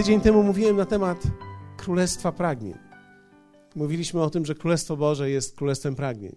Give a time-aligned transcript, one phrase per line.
[0.00, 1.22] Tydzień temu mówiłem na temat
[1.76, 2.74] Królestwa Pragnień.
[3.74, 6.36] Mówiliśmy o tym, że Królestwo Boże jest Królestwem Pragnień.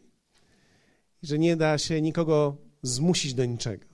[1.23, 3.85] I że nie da się nikogo zmusić do niczego.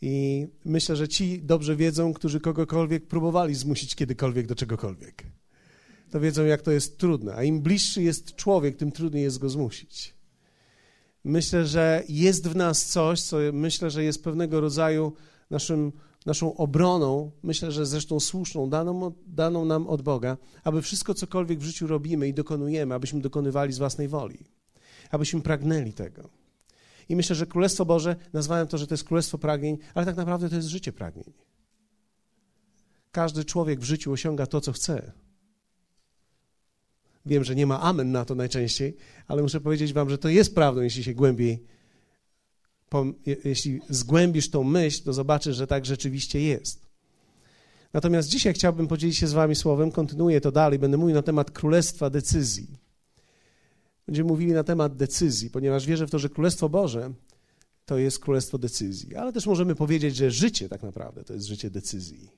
[0.00, 5.22] I myślę, że ci dobrze wiedzą, którzy kogokolwiek próbowali zmusić kiedykolwiek do czegokolwiek.
[6.10, 7.34] To wiedzą, jak to jest trudne.
[7.34, 10.14] A im bliższy jest człowiek, tym trudniej jest go zmusić.
[11.24, 15.12] Myślę, że jest w nas coś, co myślę, że jest pewnego rodzaju
[15.50, 15.92] naszym,
[16.26, 21.62] naszą obroną, myślę, że zresztą słuszną, daną, daną nam od Boga, aby wszystko, cokolwiek w
[21.62, 24.38] życiu robimy i dokonujemy, abyśmy dokonywali z własnej woli,
[25.10, 26.28] abyśmy pragnęli tego.
[27.08, 30.48] I myślę, że Królestwo Boże, nazwałem to, że to jest Królestwo Pragnień, ale tak naprawdę
[30.48, 31.32] to jest życie pragnień.
[33.12, 35.12] Każdy człowiek w życiu osiąga to, co chce.
[37.26, 40.54] Wiem, że nie ma amen na to najczęściej, ale muszę powiedzieć wam, że to jest
[40.54, 41.64] prawdą, jeśli się głębiej,
[43.44, 46.86] jeśli zgłębisz tą myśl, to zobaczysz, że tak rzeczywiście jest.
[47.92, 51.50] Natomiast dzisiaj chciałbym podzielić się z wami słowem, kontynuuję to dalej, będę mówił na temat
[51.50, 52.68] królestwa decyzji.
[54.06, 57.12] Będziemy mówili na temat decyzji, ponieważ wierzę w to, że Królestwo Boże
[57.84, 61.70] to jest królestwo decyzji, ale też możemy powiedzieć, że życie tak naprawdę to jest życie
[61.70, 62.30] decyzji.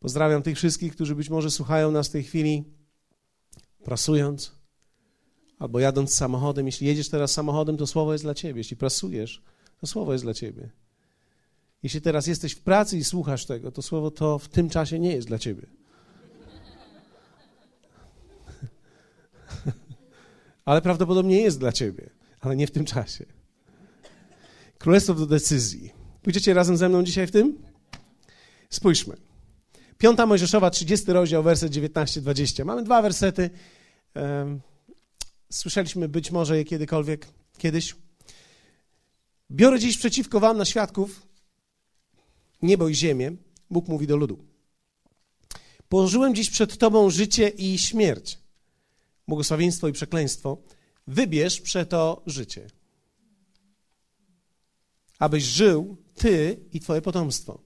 [0.00, 2.64] Pozdrawiam tych wszystkich, którzy być może słuchają nas w tej chwili
[3.84, 4.61] prasując
[5.62, 6.66] albo jadąc samochodem.
[6.66, 8.60] Jeśli jedziesz teraz samochodem, to słowo jest dla ciebie.
[8.60, 9.42] Jeśli prasujesz,
[9.80, 10.70] to słowo jest dla ciebie.
[11.82, 15.12] Jeśli teraz jesteś w pracy i słuchasz tego, to słowo to w tym czasie nie
[15.12, 15.66] jest dla ciebie.
[20.64, 23.26] ale prawdopodobnie jest dla ciebie, ale nie w tym czasie.
[24.78, 25.92] Królestwo do decyzji.
[26.22, 27.58] Pójdziecie razem ze mną dzisiaj w tym?
[28.70, 29.16] Spójrzmy.
[29.98, 32.64] Piąta Mojżeszowa, 30 rozdział, werset 19-20.
[32.64, 33.50] Mamy dwa wersety.
[35.52, 37.96] Słyszeliśmy być może je kiedykolwiek, kiedyś.
[39.50, 41.26] Biorę dziś przeciwko wam na świadków
[42.62, 43.36] niebo i ziemię.
[43.70, 44.44] Bóg mówi do ludu.
[45.88, 48.38] Położyłem dziś przed tobą życie i śmierć,
[49.28, 50.58] błogosławieństwo i przekleństwo.
[51.06, 52.70] Wybierz przeto życie,
[55.18, 57.62] abyś żył ty i twoje potomstwo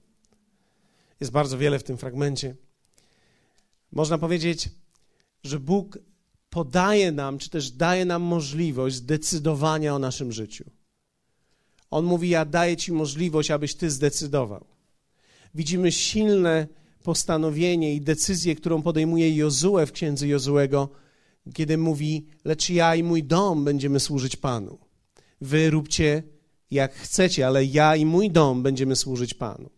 [1.19, 2.55] jest bardzo wiele w tym fragmencie.
[3.91, 4.69] Można powiedzieć,
[5.43, 5.99] że Bóg
[6.57, 10.63] podaje nam, czy też daje nam możliwość decydowania o naszym życiu.
[11.91, 14.65] On mówi: Ja daję Ci możliwość, abyś Ty zdecydował.
[15.55, 16.67] Widzimy silne
[17.03, 20.89] postanowienie i decyzję, którą podejmuje Jozue w księdze Jozuego,
[21.53, 24.77] kiedy mówi: Lecz ja i mój dom będziemy służyć Panu.
[25.41, 26.23] Wy róbcie
[26.71, 29.69] jak chcecie, ale ja i mój dom będziemy służyć Panu.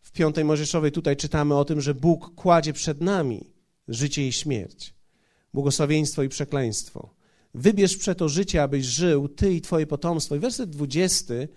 [0.00, 3.50] W piątej Mojżeszowej tutaj czytamy o tym, że Bóg kładzie przed nami
[3.88, 5.01] życie i śmierć,
[5.54, 7.14] błogosławieństwo i przekleństwo.
[7.54, 10.36] Wybierz przeto życie, abyś żył, ty i twoje potomstwo.
[10.36, 11.48] I werset dwudziesty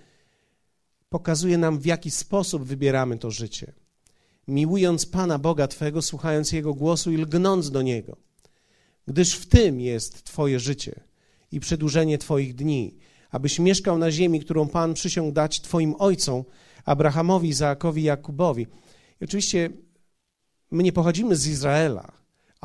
[1.10, 3.74] pokazuje nam, w jaki sposób wybieramy to życie.
[4.48, 8.18] Miłując Pana Boga Twego, słuchając Jego głosu i lgnąc do Niego.
[9.08, 11.00] Gdyż w tym jest Twoje życie
[11.52, 12.98] i przedłużenie Twoich dni,
[13.32, 16.44] abyś mieszkał na ziemi, którą Pan przysiągł dać Twoim ojcom,
[16.86, 18.68] Abrahamowi, Izaakowi, Jakubowi.
[19.22, 19.70] I oczywiście
[20.72, 22.12] my nie pochodzimy z Izraela,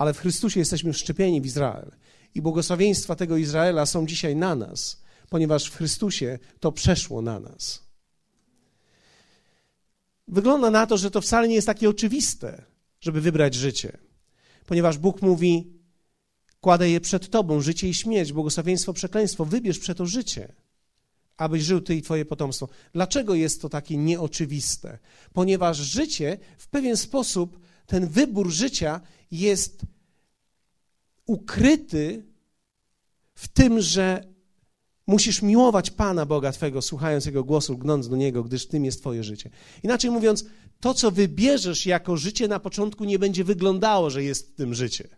[0.00, 1.90] ale w Chrystusie jesteśmy wszczepieni w Izrael.
[2.34, 7.82] I błogosławieństwa tego Izraela są dzisiaj na nas, ponieważ w Chrystusie to przeszło na nas.
[10.28, 12.62] Wygląda na to, że to wcale nie jest takie oczywiste,
[13.00, 13.98] żeby wybrać życie,
[14.66, 15.72] ponieważ Bóg mówi:
[16.60, 20.52] Kładę je przed Tobą, życie i śmierć, błogosławieństwo, przekleństwo, wybierz przeto życie
[21.36, 22.68] abyś żył ty i twoje potomstwo.
[22.92, 24.98] Dlaczego jest to takie nieoczywiste?
[25.32, 29.00] Ponieważ życie w pewien sposób, ten wybór życia
[29.30, 29.82] jest
[31.26, 32.26] ukryty
[33.34, 34.24] w tym, że
[35.06, 39.24] musisz miłować Pana Boga Twego, słuchając Jego głosu, gnąc do Niego, gdyż tym jest Twoje
[39.24, 39.50] życie.
[39.82, 40.44] Inaczej mówiąc,
[40.80, 45.08] to, co wybierzesz jako życie na początku, nie będzie wyglądało, że jest tym życie.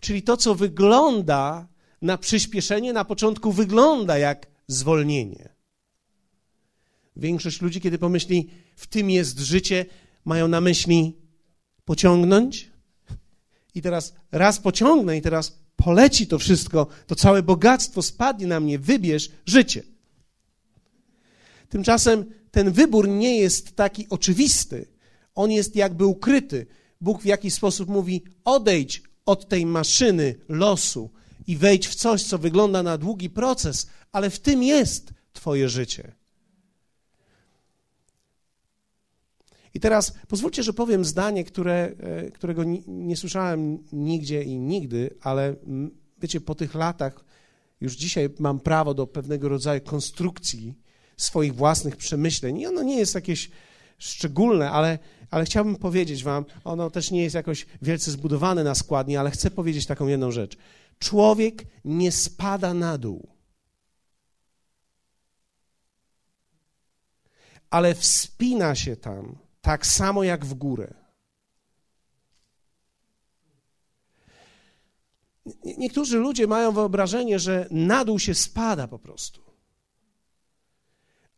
[0.00, 1.68] Czyli to, co wygląda
[2.02, 5.48] na przyspieszenie na początku wygląda jak zwolnienie.
[7.16, 9.86] Większość ludzi, kiedy pomyśli, w tym jest życie,
[10.28, 11.16] mają na myśli
[11.84, 12.70] pociągnąć.
[13.74, 18.78] I teraz raz pociągnę, i teraz poleci to wszystko, to całe bogactwo spadnie na mnie,
[18.78, 19.82] wybierz życie.
[21.68, 24.86] Tymczasem ten wybór nie jest taki oczywisty,
[25.34, 26.66] on jest jakby ukryty.
[27.00, 31.10] Bóg w jakiś sposób mówi: odejdź od tej maszyny losu,
[31.46, 36.17] i wejdź w coś, co wygląda na długi proces, ale w tym jest Twoje życie.
[39.74, 45.54] I teraz pozwólcie, że powiem zdanie, które, e, którego nie, słyszałem nigdzie i nigdy, ale
[46.20, 47.24] wiecie, po tych latach
[47.80, 50.74] już dzisiaj mam prawo do pewnego rodzaju konstrukcji
[51.16, 52.58] swoich własnych przemyśleń.
[52.58, 53.50] I ono nie jest jakieś
[53.98, 54.98] szczególne, ale,
[55.30, 59.50] ale chciałbym powiedzieć Wam, ono też nie jest jakoś wielce zbudowane na składni, ale chcę
[59.50, 60.56] powiedzieć taką jedną rzecz.
[60.98, 63.28] Człowiek nie spada na dół.
[67.70, 69.38] Ale wspina się tam
[69.68, 70.94] tak samo jak w górę.
[75.64, 79.42] Niektórzy ludzie mają wyobrażenie, że na dół się spada po prostu.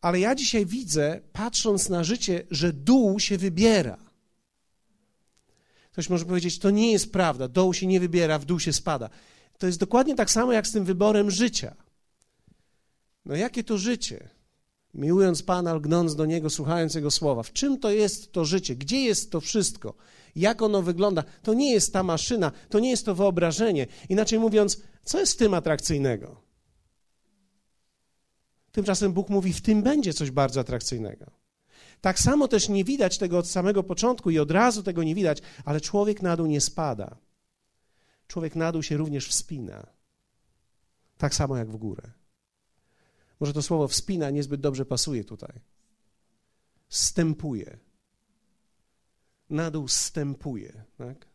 [0.01, 3.99] Ale ja dzisiaj widzę, patrząc na życie, że dół się wybiera.
[5.93, 9.11] Ktoś może powiedzieć, to nie jest prawda, dół się nie wybiera, w dół się spada.
[9.59, 11.77] To jest dokładnie tak samo jak z tym wyborem życia.
[13.25, 14.40] No jakie to życie?
[14.95, 17.43] Miłując Pana, lgnąc do Niego, słuchając Jego słowa.
[17.43, 18.77] W czym to jest to życie?
[18.77, 19.95] Gdzie jest to wszystko?
[20.37, 21.25] Jak ono wygląda?
[21.43, 23.87] To nie jest ta maszyna, to nie jest to wyobrażenie.
[24.09, 26.43] Inaczej mówiąc, co jest w tym atrakcyjnego?
[28.73, 31.31] Tymczasem Bóg mówi, w tym będzie coś bardzo atrakcyjnego.
[32.01, 35.39] Tak samo też nie widać tego od samego początku i od razu tego nie widać,
[35.65, 37.17] ale człowiek na dół nie spada.
[38.27, 39.87] Człowiek na dół się również wspina.
[41.19, 42.11] Tak samo jak w górę.
[43.41, 45.61] Może to słowo wspina niezbyt dobrze pasuje tutaj.
[46.89, 47.79] Stępuje.
[49.51, 50.85] Na dół stępuje.
[50.99, 51.27] Tak?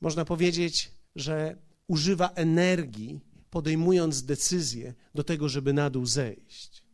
[0.00, 1.56] Można powiedzieć, że
[1.86, 3.20] używa energii,
[3.50, 6.84] podejmując decyzję do tego, żeby na dół zejść.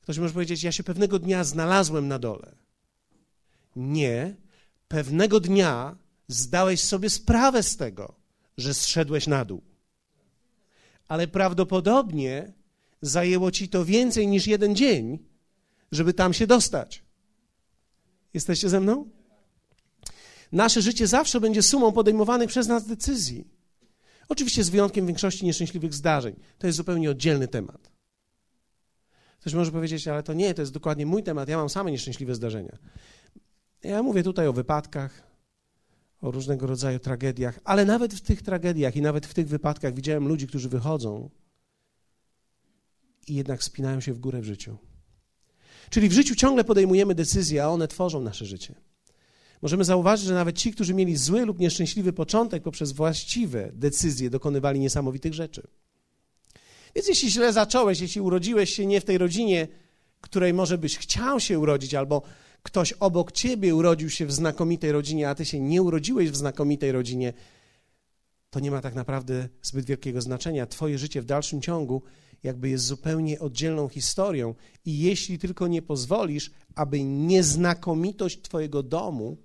[0.00, 2.54] Ktoś może powiedzieć: Ja się pewnego dnia znalazłem na dole.
[3.76, 4.36] Nie,
[4.88, 5.96] pewnego dnia
[6.28, 8.14] zdałeś sobie sprawę z tego,
[8.56, 9.73] że zszedłeś na dół
[11.08, 12.52] ale prawdopodobnie
[13.02, 15.18] zajęło ci to więcej niż jeden dzień,
[15.92, 17.04] żeby tam się dostać.
[18.34, 19.10] Jesteście ze mną?
[20.52, 23.48] Nasze życie zawsze będzie sumą podejmowanych przez nas decyzji.
[24.28, 26.34] Oczywiście z wyjątkiem większości nieszczęśliwych zdarzeń.
[26.58, 27.90] To jest zupełnie oddzielny temat.
[29.40, 32.34] Ktoś może powiedzieć, ale to nie, to jest dokładnie mój temat, ja mam same nieszczęśliwe
[32.34, 32.78] zdarzenia.
[33.82, 35.33] Ja mówię tutaj o wypadkach,
[36.24, 40.28] o różnego rodzaju tragediach, ale nawet w tych tragediach i nawet w tych wypadkach widziałem
[40.28, 41.30] ludzi, którzy wychodzą
[43.28, 44.76] i jednak spinają się w górę w życiu.
[45.90, 48.74] Czyli w życiu ciągle podejmujemy decyzje, a one tworzą nasze życie.
[49.62, 54.80] Możemy zauważyć, że nawet ci, którzy mieli zły lub nieszczęśliwy początek, poprzez właściwe decyzje dokonywali
[54.80, 55.62] niesamowitych rzeczy.
[56.94, 59.68] Więc jeśli źle zacząłeś, jeśli urodziłeś się nie w tej rodzinie,
[60.20, 62.22] której może byś chciał się urodzić, albo
[62.64, 66.92] ktoś obok ciebie urodził się w znakomitej rodzinie, a ty się nie urodziłeś w znakomitej
[66.92, 67.32] rodzinie,
[68.50, 70.66] to nie ma tak naprawdę zbyt wielkiego znaczenia.
[70.66, 72.02] Twoje życie w dalszym ciągu
[72.42, 79.36] jakby jest zupełnie oddzielną historią i jeśli tylko nie pozwolisz, aby nieznakomitość twojego domu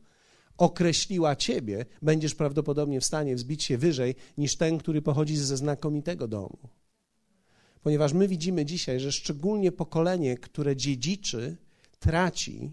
[0.58, 6.28] określiła ciebie, będziesz prawdopodobnie w stanie wzbić się wyżej niż ten, który pochodzi ze znakomitego
[6.28, 6.58] domu.
[7.82, 11.58] Ponieważ my widzimy dzisiaj, że szczególnie pokolenie, które dziedziczy,
[12.00, 12.72] traci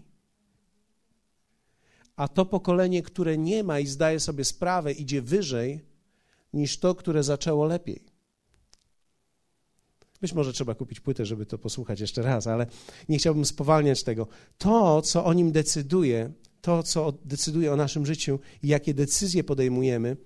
[2.17, 5.81] a to pokolenie, które nie ma i zdaje sobie sprawę, idzie wyżej
[6.53, 8.03] niż to, które zaczęło lepiej.
[10.21, 12.65] Być może trzeba kupić płytę, żeby to posłuchać jeszcze raz, ale
[13.09, 14.27] nie chciałbym spowalniać tego.
[14.57, 16.31] To, co o nim decyduje,
[16.61, 20.17] to, co decyduje o naszym życiu i jakie decyzje podejmujemy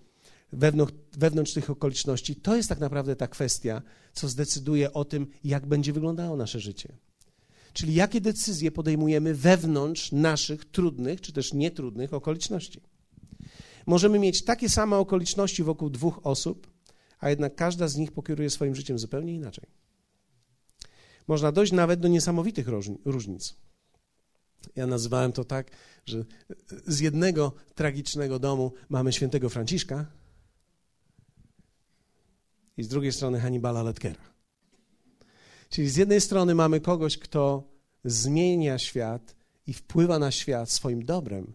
[0.53, 3.81] wewnątrz, wewnątrz tych okoliczności, to jest tak naprawdę ta kwestia,
[4.13, 6.97] co zdecyduje o tym, jak będzie wyglądało nasze życie.
[7.73, 12.81] Czyli jakie decyzje podejmujemy wewnątrz naszych trudnych czy też nietrudnych okoliczności.
[13.85, 16.71] Możemy mieć takie same okoliczności wokół dwóch osób,
[17.19, 19.65] a jednak każda z nich pokieruje swoim życiem zupełnie inaczej.
[21.27, 22.67] Można dojść nawet do niesamowitych
[23.05, 23.55] różnic.
[24.75, 25.71] Ja nazywałem to tak,
[26.05, 26.25] że
[26.87, 30.05] z jednego tragicznego domu mamy świętego Franciszka
[32.77, 34.30] i z drugiej strony Hannibala Letkera.
[35.71, 37.63] Czyli z jednej strony mamy kogoś, kto
[38.03, 39.35] zmienia świat
[39.67, 41.53] i wpływa na świat swoim dobrem,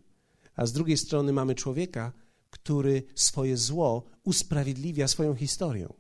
[0.54, 2.12] a z drugiej strony mamy człowieka,
[2.50, 5.94] który swoje zło usprawiedliwia swoją historią.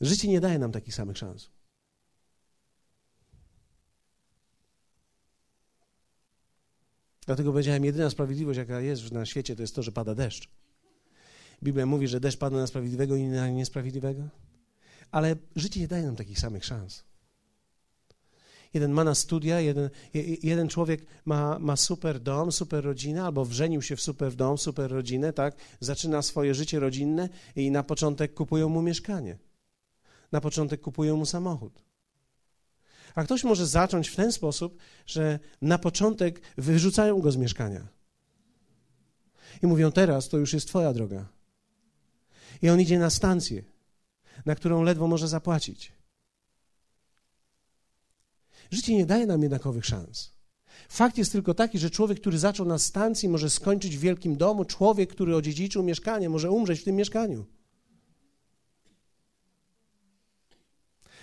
[0.00, 1.50] Życie nie daje nam takich samych szans.
[7.26, 10.60] Dlatego powiedziałem, jedyna sprawiedliwość, jaka jest na świecie, to jest to, że pada deszcz.
[11.62, 14.22] Biblia mówi, że deszcz pada na sprawiedliwego i na niesprawiedliwego.
[15.10, 17.04] Ale życie nie daje nam takich samych szans.
[18.74, 19.90] Jeden ma na studia, jeden,
[20.42, 24.90] jeden człowiek ma, ma super dom, super rodzinę, albo wrzenił się w super dom, super
[24.90, 25.56] rodzinę, tak?
[25.80, 29.38] Zaczyna swoje życie rodzinne i na początek kupują mu mieszkanie.
[30.32, 31.82] Na początek kupują mu samochód.
[33.14, 37.88] A ktoś może zacząć w ten sposób, że na początek wyrzucają go z mieszkania
[39.62, 41.39] I mówią: Teraz to już jest Twoja droga.
[42.62, 43.62] I on idzie na stację,
[44.46, 45.92] na którą ledwo może zapłacić.
[48.70, 50.32] Życie nie daje nam jednakowych szans.
[50.88, 54.64] Fakt jest tylko taki, że człowiek, który zaczął na stacji, może skończyć w wielkim domu,
[54.64, 57.46] człowiek, który odziedziczył mieszkanie, może umrzeć w tym mieszkaniu.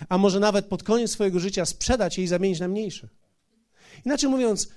[0.08, 3.08] A może nawet pod koniec swojego życia sprzedać je i zamienić na mniejsze.
[4.04, 4.68] Inaczej mówiąc,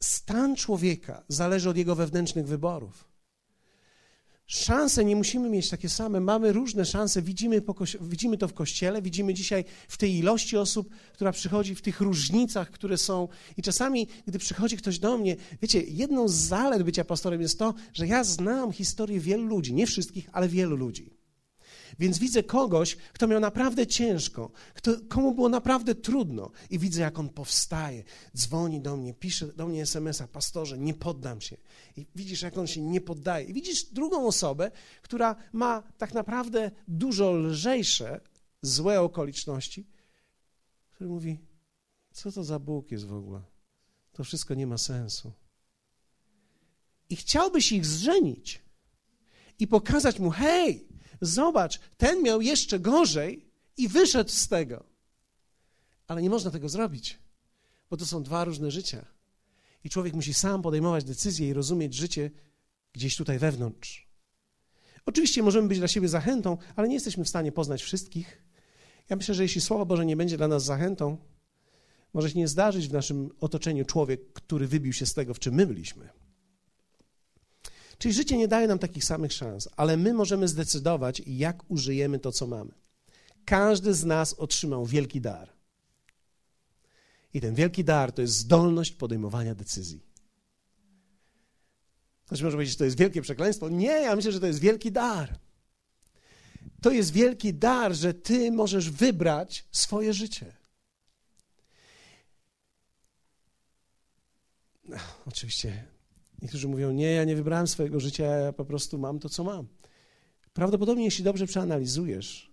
[0.00, 3.08] stan człowieka zależy od jego wewnętrznych wyborów.
[4.50, 7.62] Szanse nie musimy mieć takie same, mamy różne szanse, widzimy,
[8.00, 12.70] widzimy to w kościele, widzimy dzisiaj w tej ilości osób, która przychodzi, w tych różnicach,
[12.70, 13.28] które są.
[13.56, 17.74] I czasami, gdy przychodzi ktoś do mnie, wiecie, jedną z zalet bycia pastorem jest to,
[17.94, 21.10] że ja znam historię wielu ludzi, nie wszystkich, ale wielu ludzi.
[21.98, 27.18] Więc widzę kogoś, kto miał naprawdę ciężko, kto, komu było naprawdę trudno i widzę, jak
[27.18, 28.04] on powstaje,
[28.36, 31.56] dzwoni do mnie, pisze do mnie SMS-a, pastorze, nie poddam się.
[31.96, 33.46] I widzisz, jak on się nie poddaje.
[33.46, 34.70] I widzisz drugą osobę,
[35.02, 38.20] która ma tak naprawdę dużo lżejsze,
[38.62, 39.86] złe okoliczności,
[40.90, 41.38] który mówi,
[42.12, 43.42] co to za Bóg jest w ogóle?
[44.12, 45.32] To wszystko nie ma sensu.
[47.10, 48.62] I chciałbyś ich zżenić
[49.58, 50.87] i pokazać mu, hej,
[51.20, 53.46] Zobacz, ten miał jeszcze gorzej
[53.76, 54.84] i wyszedł z tego.
[56.06, 57.18] Ale nie można tego zrobić,
[57.90, 59.06] bo to są dwa różne życia.
[59.84, 62.30] I człowiek musi sam podejmować decyzje i rozumieć życie
[62.92, 64.08] gdzieś tutaj wewnątrz.
[65.06, 68.42] Oczywiście możemy być dla siebie zachętą, ale nie jesteśmy w stanie poznać wszystkich.
[69.08, 71.16] Ja myślę, że jeśli Słowo Boże nie będzie dla nas zachętą,
[72.14, 75.54] może się nie zdarzyć w naszym otoczeniu człowiek, który wybił się z tego, w czym
[75.54, 76.08] my byliśmy.
[77.98, 82.32] Czyli życie nie daje nam takich samych szans, ale my możemy zdecydować, jak użyjemy to,
[82.32, 82.70] co mamy.
[83.44, 85.52] Każdy z nas otrzymał wielki dar.
[87.34, 90.02] I ten wielki dar to jest zdolność podejmowania decyzji.
[92.26, 93.68] Ktoś może powiedzieć, że to jest wielkie przekleństwo.
[93.68, 95.38] Nie, ja myślę, że to jest wielki dar.
[96.82, 100.56] To jest wielki dar, że ty możesz wybrać swoje życie.
[104.84, 105.84] No, oczywiście
[106.42, 109.68] Niektórzy mówią, nie, ja nie wybrałem swojego życia, ja po prostu mam to, co mam.
[110.52, 112.52] Prawdopodobnie, jeśli dobrze przeanalizujesz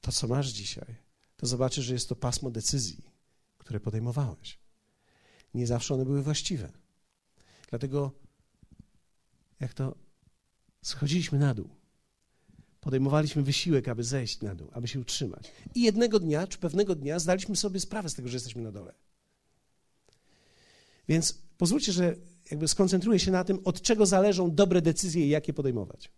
[0.00, 0.96] to, co masz dzisiaj,
[1.36, 3.04] to zobaczysz, że jest to pasmo decyzji,
[3.58, 4.58] które podejmowałeś.
[5.54, 6.72] Nie zawsze one były właściwe.
[7.70, 8.12] Dlatego,
[9.60, 9.94] jak to
[10.82, 11.68] schodziliśmy na dół,
[12.80, 15.52] podejmowaliśmy wysiłek, aby zejść na dół, aby się utrzymać.
[15.74, 18.94] I jednego dnia, czy pewnego dnia, zdaliśmy sobie sprawę z tego, że jesteśmy na dole.
[21.08, 22.16] Więc pozwólcie, że
[22.50, 26.10] jakby skoncentruję się na tym, od czego zależą dobre decyzje i jakie podejmować.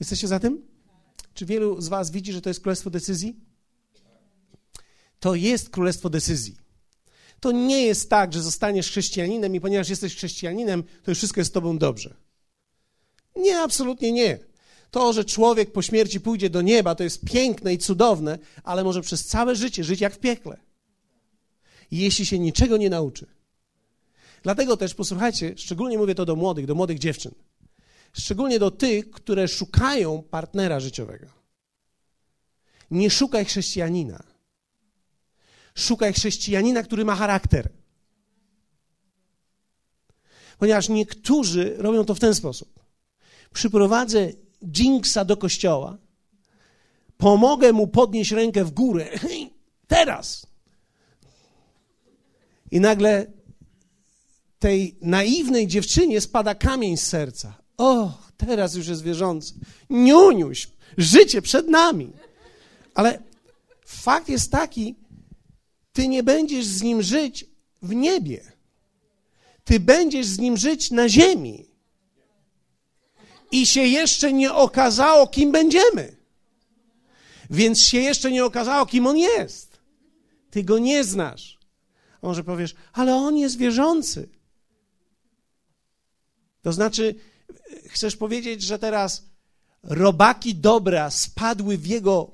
[0.00, 0.62] Jesteście za tym?
[1.34, 3.36] Czy wielu z Was widzi, że to jest królestwo decyzji?
[5.20, 6.56] To jest królestwo decyzji.
[7.40, 11.50] To nie jest tak, że zostaniesz chrześcijaninem i ponieważ jesteś chrześcijaninem, to już wszystko jest
[11.50, 12.14] z Tobą dobrze.
[13.36, 14.38] Nie, absolutnie nie.
[14.90, 19.00] To, że człowiek po śmierci pójdzie do nieba, to jest piękne i cudowne, ale może
[19.00, 20.60] przez całe życie żyć jak w piekle.
[21.90, 23.26] Jeśli się niczego nie nauczy,
[24.44, 27.34] Dlatego też posłuchajcie, szczególnie mówię to do młodych, do młodych dziewczyn.
[28.12, 31.26] Szczególnie do tych, które szukają partnera życiowego.
[32.90, 34.22] Nie szukaj chrześcijanina.
[35.74, 37.72] Szukaj chrześcijanina, który ma charakter.
[40.58, 42.84] Ponieważ niektórzy robią to w ten sposób.
[43.52, 44.32] Przyprowadzę
[44.62, 45.98] Jinksa do kościoła,
[47.18, 49.08] pomogę mu podnieść rękę w górę.
[49.86, 50.46] Teraz!
[52.70, 53.26] I nagle
[54.58, 57.54] tej naiwnej dziewczynie spada kamień z serca.
[57.76, 59.54] O, teraz już jest wierzący.
[59.90, 60.68] Niuniuś,
[60.98, 62.12] życie przed nami.
[62.94, 63.22] Ale
[63.86, 64.94] fakt jest taki,
[65.92, 67.44] ty nie będziesz z nim żyć
[67.82, 68.52] w niebie.
[69.64, 71.66] Ty będziesz z nim żyć na ziemi.
[73.50, 76.16] I się jeszcze nie okazało, kim będziemy.
[77.50, 79.78] Więc się jeszcze nie okazało, kim on jest.
[80.50, 81.58] Ty go nie znasz.
[82.22, 84.28] Może powiesz, ale on jest wierzący.
[86.64, 87.14] To znaczy,
[87.88, 89.22] chcesz powiedzieć, że teraz
[89.82, 92.30] robaki dobra spadły w jego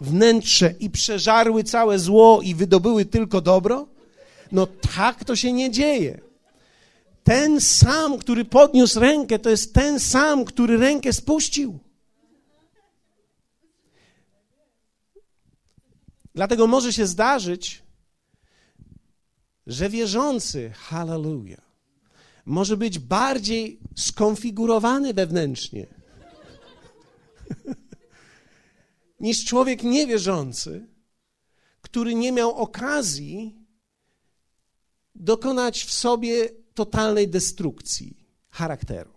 [0.00, 3.88] wnętrze i przeżarły całe zło i wydobyły tylko dobro?
[4.52, 6.20] No tak to się nie dzieje.
[7.24, 11.78] Ten sam, który podniósł rękę, to jest ten sam, który rękę spuścił.
[16.34, 17.82] Dlatego może się zdarzyć,
[19.66, 21.63] że wierzący, hallelujah,
[22.44, 25.86] może być bardziej skonfigurowany wewnętrznie
[29.20, 30.88] niż człowiek niewierzący,
[31.80, 33.64] który nie miał okazji
[35.14, 39.14] dokonać w sobie totalnej destrukcji charakteru.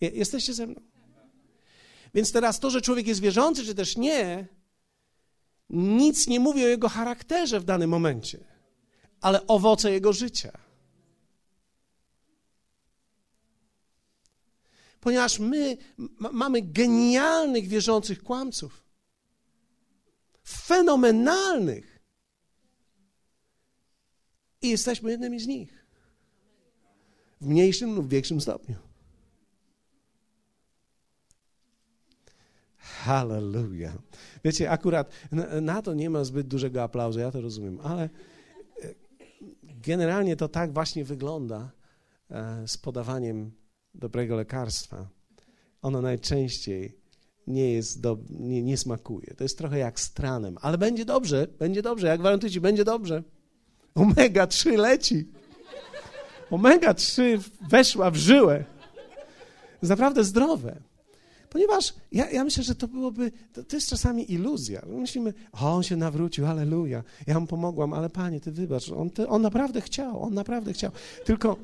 [0.00, 0.80] Jesteście ze mną?
[2.14, 4.48] Więc teraz to, że człowiek jest wierzący, czy też nie,
[5.70, 8.44] nic nie mówi o jego charakterze w danym momencie,
[9.20, 10.67] ale owoce jego życia.
[15.00, 15.76] Ponieważ my
[16.32, 18.84] mamy genialnych wierzących kłamców,
[20.44, 21.98] fenomenalnych,
[24.62, 25.84] i jesteśmy jednymi z nich.
[27.40, 28.76] W mniejszym lub większym stopniu.
[32.76, 33.94] Hallelujah.
[34.44, 38.08] Wiecie, akurat na, na, to nie ma zbyt dużego aplauzu, ja to rozumiem, ale e,
[39.62, 41.70] generalnie to tak właśnie wygląda
[42.30, 43.52] e, z podawaniem
[43.98, 45.08] dobrego lekarstwa.
[45.82, 46.98] Ono najczęściej
[47.46, 49.34] nie jest do, nie, nie smakuje.
[49.36, 52.84] To jest trochę jak z tranem, ale będzie dobrze, będzie dobrze, jak gwarantuję ci, będzie
[52.84, 53.22] dobrze.
[53.94, 55.28] Omega 3 leci.
[56.50, 57.40] Omega 3
[57.70, 58.64] weszła w żyłę.
[59.82, 60.76] Jest naprawdę zdrowe.
[61.50, 64.82] Ponieważ ja, ja myślę, że to byłoby, to, to, jest czasami iluzja.
[64.86, 69.28] Myślimy, o, on się nawrócił, aleluja, ja mu pomogłam, ale panie, ty wybacz, on, ty,
[69.28, 70.90] on naprawdę chciał, on naprawdę chciał.
[71.24, 71.56] Tylko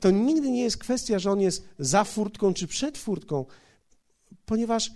[0.00, 3.44] to nigdy nie jest kwestia, że on jest za furtką czy przed furtką,
[4.46, 4.90] ponieważ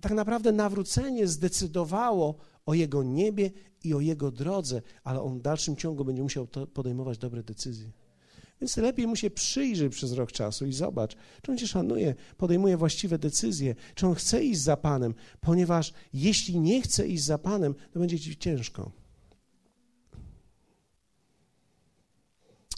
[0.00, 3.50] tak naprawdę nawrócenie zdecydowało o jego niebie
[3.84, 7.90] i o jego drodze, ale on w dalszym ciągu będzie musiał podejmować dobre decyzje.
[8.60, 12.76] Więc lepiej mu się przyjrzyj przez rok czasu i zobacz, czy on cię szanuje, podejmuje
[12.76, 17.74] właściwe decyzje, czy on chce iść za Panem, ponieważ jeśli nie chce iść za Panem,
[17.92, 18.90] to będzie ci ciężko.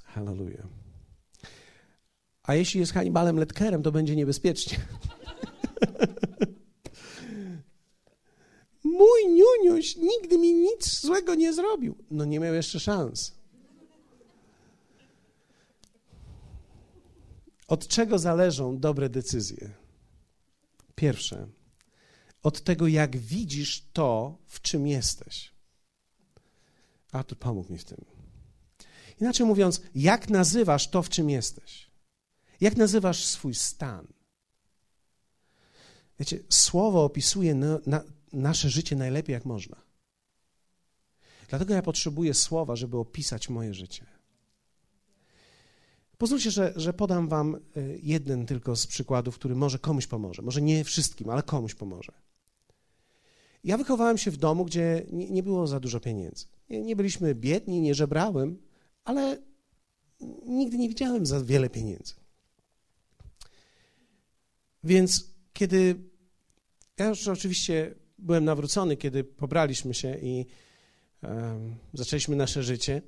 [0.05, 0.82] Hallelujah.
[2.43, 4.79] A jeśli jest Hannibalem Letkerem, to będzie niebezpiecznie.
[8.85, 11.97] Mój niuniuś nigdy mi nic złego nie zrobił.
[12.11, 13.33] No nie miał jeszcze szans.
[17.69, 19.71] Od czego zależą dobre decyzje?
[20.95, 21.47] Pierwsze,
[22.43, 25.53] od tego, jak widzisz to, w czym jesteś.
[27.13, 28.05] A tu pomógł mi w tym.
[29.21, 31.92] Inaczej mówiąc, jak nazywasz to, w czym jesteś?
[32.63, 34.07] Jak nazywasz swój stan?
[36.19, 39.77] Wiecie, słowo opisuje na, na, nasze życie najlepiej, jak można.
[41.49, 44.07] Dlatego ja potrzebuję słowa, żeby opisać moje życie.
[46.19, 47.61] Pozwólcie, że, że podam Wam e,
[48.03, 50.43] jeden tylko z przykładów, który może komuś pomoże.
[50.43, 52.13] Może nie wszystkim, ale komuś pomoże.
[53.65, 56.47] Ja wychowałem się w domu, gdzie nie, nie było za dużo pieniędzy.
[56.71, 58.59] Nie, nie, byliśmy biedni, nie żebrałem,
[59.05, 59.39] ale
[60.47, 62.22] nigdy nie widziałem za wiele pieniędzy.
[64.85, 65.95] Więc kiedy
[66.99, 70.47] ja już oczywiście byłem nawrócony, kiedy pobraliśmy się i
[71.23, 73.03] um, zaczęliśmy nasze życie.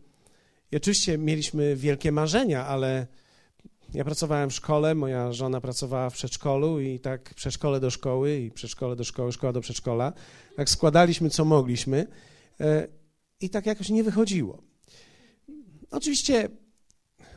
[0.72, 3.06] I oczywiście mieliśmy wielkie marzenia, ale
[3.94, 8.50] ja pracowałem w szkole, moja żona pracowała w przedszkolu i tak przedszkole do szkoły i
[8.50, 10.12] przedszkole do szkoły, szkoła do przedszkola.
[10.56, 12.06] Tak składaliśmy, co mogliśmy
[12.60, 12.88] e,
[13.40, 14.62] i tak jakoś nie wychodziło.
[15.90, 16.48] Oczywiście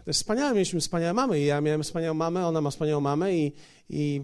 [0.07, 3.35] to jest wspaniałe, mieliśmy wspaniałe mamy i ja miałem wspaniałą mamę, ona ma wspaniałą mamę
[3.35, 3.53] i,
[3.89, 4.21] i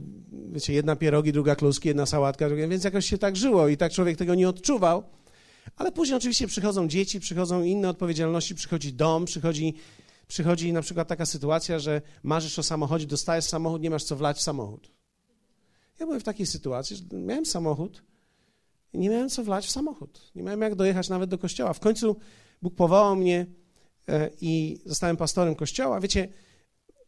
[0.51, 3.91] wiecie, jedna pierogi, druga kluski, jedna sałatka, druga, więc jakoś się tak żyło i tak
[3.91, 5.03] człowiek tego nie odczuwał.
[5.75, 9.73] Ale później oczywiście przychodzą dzieci, przychodzą inne odpowiedzialności, przychodzi dom, przychodzi,
[10.27, 14.37] przychodzi na przykład taka sytuacja, że marzysz o samochodzie, dostajesz samochód, nie masz co wlać
[14.37, 14.91] w samochód.
[15.99, 18.03] Ja byłem w takiej sytuacji, że miałem samochód
[18.93, 20.31] i nie miałem co wlać w samochód.
[20.35, 21.73] Nie miałem jak dojechać nawet do kościoła.
[21.73, 22.15] W końcu
[22.61, 23.45] Bóg powołał mnie
[24.41, 25.99] i zostałem pastorem kościoła.
[25.99, 26.27] Wiecie,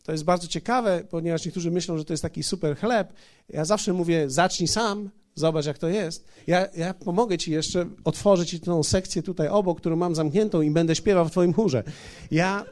[0.03, 3.13] to jest bardzo ciekawe, ponieważ niektórzy myślą, że to jest taki super chleb.
[3.49, 6.25] Ja zawsze mówię, zacznij sam, zobacz jak to jest.
[6.47, 10.71] Ja, ja pomogę ci jeszcze otworzyć ci tą sekcję tutaj obok, którą mam zamkniętą i
[10.71, 11.83] będę śpiewał w twoim chórze.
[12.31, 12.65] Ja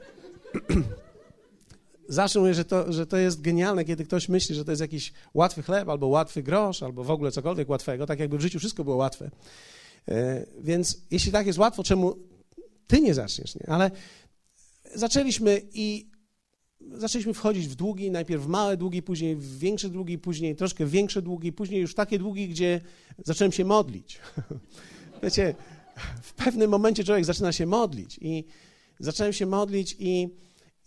[2.09, 5.13] zawsze mówię, że to, że to jest genialne, kiedy ktoś myśli, że to jest jakiś
[5.33, 8.83] łatwy chleb, albo łatwy grosz, albo w ogóle cokolwiek łatwego, tak jakby w życiu wszystko
[8.83, 9.31] było łatwe.
[10.07, 12.15] E, więc jeśli tak jest łatwo, czemu
[12.87, 13.69] ty nie zaczniesz, nie?
[13.69, 13.91] Ale
[14.95, 16.13] zaczęliśmy i
[16.91, 21.21] zaczęliśmy wchodzić w długi, najpierw w małe długi, później w większe długi, później troszkę większe
[21.21, 22.81] długi, później już takie długi, gdzie
[23.25, 24.19] zacząłem się modlić.
[25.23, 25.55] Wiecie,
[26.21, 28.43] w pewnym momencie człowiek zaczyna się modlić i
[28.99, 30.29] zacząłem się modlić i,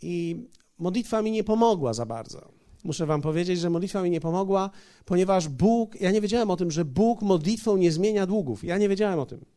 [0.02, 0.37] i
[0.78, 2.52] modlitwa mi nie pomogła za bardzo.
[2.85, 4.70] Muszę wam powiedzieć, że modlitwa mi nie pomogła,
[5.04, 8.64] ponieważ Bóg, ja nie wiedziałem o tym, że Bóg modlitwą nie zmienia długów.
[8.64, 9.55] Ja nie wiedziałem o tym.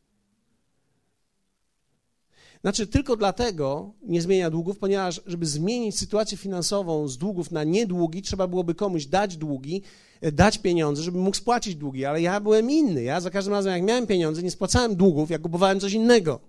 [2.62, 8.22] Znaczy, tylko dlatego nie zmienia długów, ponieważ, żeby zmienić sytuację finansową z długów na niedługi,
[8.22, 9.82] trzeba byłoby komuś dać długi,
[10.22, 13.04] e, dać pieniądze, żeby mógł spłacić długi, ale ja byłem inny.
[13.04, 16.40] Ja za każdym razem, jak miałem pieniądze, nie spłacałem długów, ja kupowałem coś innego.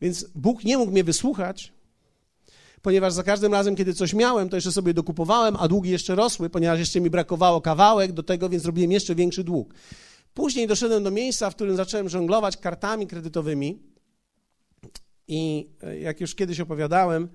[0.00, 1.72] Więc Bóg nie mógł mnie wysłuchać,
[2.82, 6.50] ponieważ za każdym razem, kiedy coś miałem, to jeszcze sobie dokupowałem, a długi jeszcze rosły,
[6.50, 9.74] ponieważ jeszcze mi brakowało kawałek do tego, więc robiłem jeszcze większy dług.
[10.34, 13.89] Później doszedłem do miejsca, w którym zacząłem żonglować kartami kredytowymi
[15.30, 17.28] i e, jak już kiedyś opowiadałem,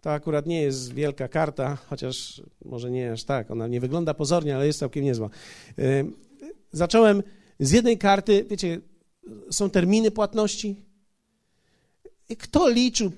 [0.00, 4.56] to akurat nie jest wielka karta, chociaż może nie aż tak, ona nie wygląda pozornie,
[4.56, 5.30] ale jest całkiem niezła.
[5.78, 6.04] E,
[6.72, 7.22] zacząłem
[7.60, 8.80] z jednej karty, wiecie,
[9.50, 10.76] są terminy płatności.
[12.28, 13.12] I kto liczył,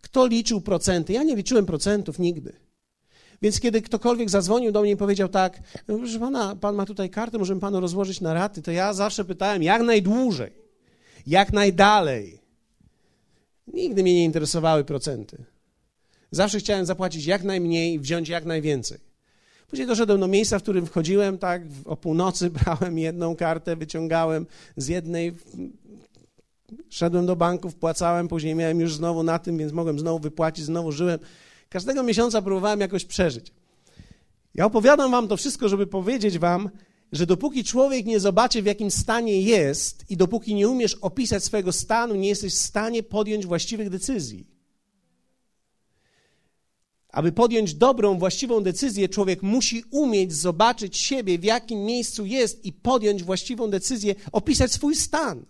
[0.00, 1.12] kto liczył procenty?
[1.12, 2.52] Ja nie liczyłem procentów nigdy.
[3.42, 7.10] Więc kiedy ktokolwiek zadzwonił do mnie i powiedział tak, no proszę pana, pan ma tutaj
[7.10, 10.52] kartę, możemy panu rozłożyć na raty, to ja zawsze pytałem, jak najdłużej,
[11.26, 12.41] jak najdalej.
[13.72, 15.44] Nigdy mnie nie interesowały procenty.
[16.30, 18.98] Zawsze chciałem zapłacić jak najmniej i wziąć jak najwięcej.
[19.68, 24.88] Później doszedłem do miejsca, w którym wchodziłem, tak, o północy brałem jedną kartę, wyciągałem z
[24.88, 25.34] jednej,
[26.88, 30.92] szedłem do banku, wpłacałem, później miałem już znowu na tym, więc mogłem znowu wypłacić, znowu
[30.92, 31.18] żyłem.
[31.68, 33.52] Każdego miesiąca próbowałem jakoś przeżyć.
[34.54, 36.70] Ja opowiadam wam to wszystko, żeby powiedzieć wam,
[37.12, 41.72] że dopóki człowiek nie zobaczy, w jakim stanie jest i dopóki nie umiesz opisać swojego
[41.72, 44.46] stanu, nie jesteś w stanie podjąć właściwych decyzji.
[47.08, 52.72] Aby podjąć dobrą, właściwą decyzję, człowiek musi umieć zobaczyć siebie, w jakim miejscu jest i
[52.72, 55.44] podjąć właściwą decyzję, opisać swój stan.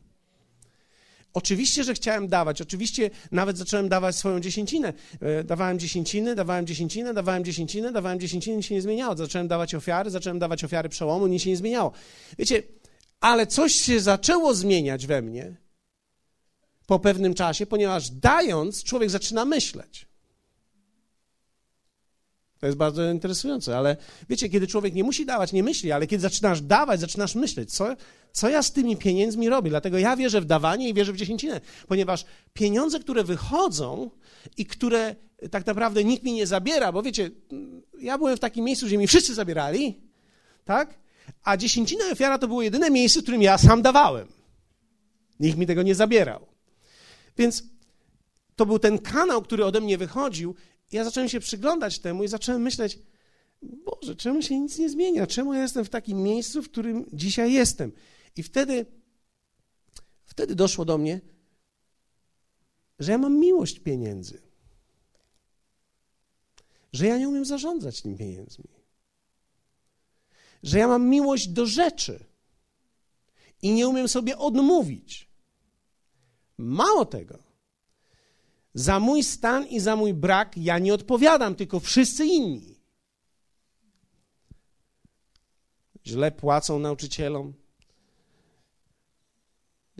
[1.34, 4.92] Oczywiście, że chciałem dawać, oczywiście nawet zacząłem dawać swoją dziesięcinę.
[5.20, 9.16] E, dawałem dziesięciny, dawałem dziesięcinę, dawałem dziesięcinę, dawałem dziesięcinę, nic się nie zmieniało.
[9.16, 11.92] Zacząłem dawać ofiary, zacząłem dawać ofiary przełomu, nic się nie zmieniało.
[12.38, 12.62] Wiecie,
[13.20, 15.56] ale coś się zaczęło zmieniać we mnie
[16.86, 20.11] po pewnym czasie, ponieważ dając, człowiek zaczyna myśleć.
[22.62, 23.96] To jest bardzo interesujące, ale
[24.28, 27.96] wiecie, kiedy człowiek nie musi dawać, nie myśli, ale kiedy zaczynasz dawać, zaczynasz myśleć, co,
[28.32, 29.70] co ja z tymi pieniędzmi robię.
[29.70, 34.10] Dlatego ja wierzę w dawanie i wierzę w dziesięcinę, ponieważ pieniądze, które wychodzą
[34.56, 35.16] i które
[35.50, 37.30] tak naprawdę nikt mi nie zabiera, bo wiecie,
[38.00, 40.00] ja byłem w takim miejscu, gdzie mi wszyscy zabierali,
[40.64, 40.98] tak?
[41.44, 44.28] A dziesięcina i ofiara to było jedyne miejsce, w którym ja sam dawałem.
[45.40, 46.46] Nikt mi tego nie zabierał.
[47.38, 47.64] Więc
[48.56, 50.54] to był ten kanał, który ode mnie wychodził
[50.92, 52.98] ja zacząłem się przyglądać temu i zacząłem myśleć,
[53.62, 55.26] Boże, czemu się nic nie zmienia?
[55.26, 57.92] Czemu ja jestem w takim miejscu, w którym dzisiaj jestem?
[58.36, 58.86] I wtedy,
[60.24, 61.20] wtedy doszło do mnie,
[62.98, 64.42] że ja mam miłość pieniędzy.
[66.92, 68.68] Że ja nie umiem zarządzać tymi pieniędzmi.
[70.62, 72.24] Że ja mam miłość do rzeczy
[73.62, 75.28] i nie umiem sobie odmówić.
[76.58, 77.51] Mało tego,
[78.74, 82.78] za mój stan i za mój brak ja nie odpowiadam, tylko wszyscy inni.
[86.06, 87.52] Źle płacą nauczycielom,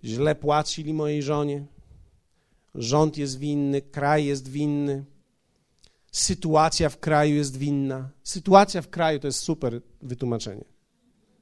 [0.04, 1.66] źle płacili mojej żonie,
[2.74, 5.04] rząd jest winny, kraj jest winny,
[6.12, 8.08] sytuacja w kraju jest winna.
[8.22, 10.64] Sytuacja w kraju to jest super wytłumaczenie.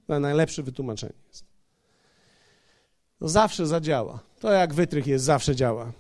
[0.06, 1.44] To najlepsze wytłumaczenie jest.
[3.18, 4.18] To zawsze zadziała.
[4.40, 5.92] To jak wytrych jest, zawsze działa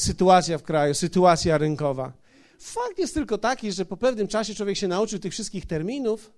[0.00, 2.12] sytuacja w kraju, sytuacja rynkowa.
[2.58, 6.32] Fakt jest tylko taki, że po pewnym czasie człowiek się nauczył tych wszystkich terminów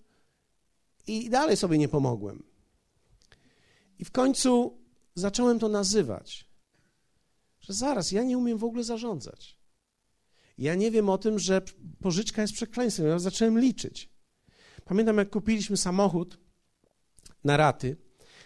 [1.06, 2.42] i dalej sobie nie pomogłem.
[3.98, 4.78] I w końcu
[5.14, 6.48] zacząłem to nazywać,
[7.60, 9.56] że zaraz, ja nie umiem w ogóle zarządzać.
[10.58, 11.62] Ja nie wiem o tym, że
[12.00, 13.06] pożyczka jest przekleństwem.
[13.06, 14.10] Ja zacząłem liczyć.
[14.84, 16.38] Pamiętam, jak kupiliśmy samochód
[17.44, 17.96] na raty,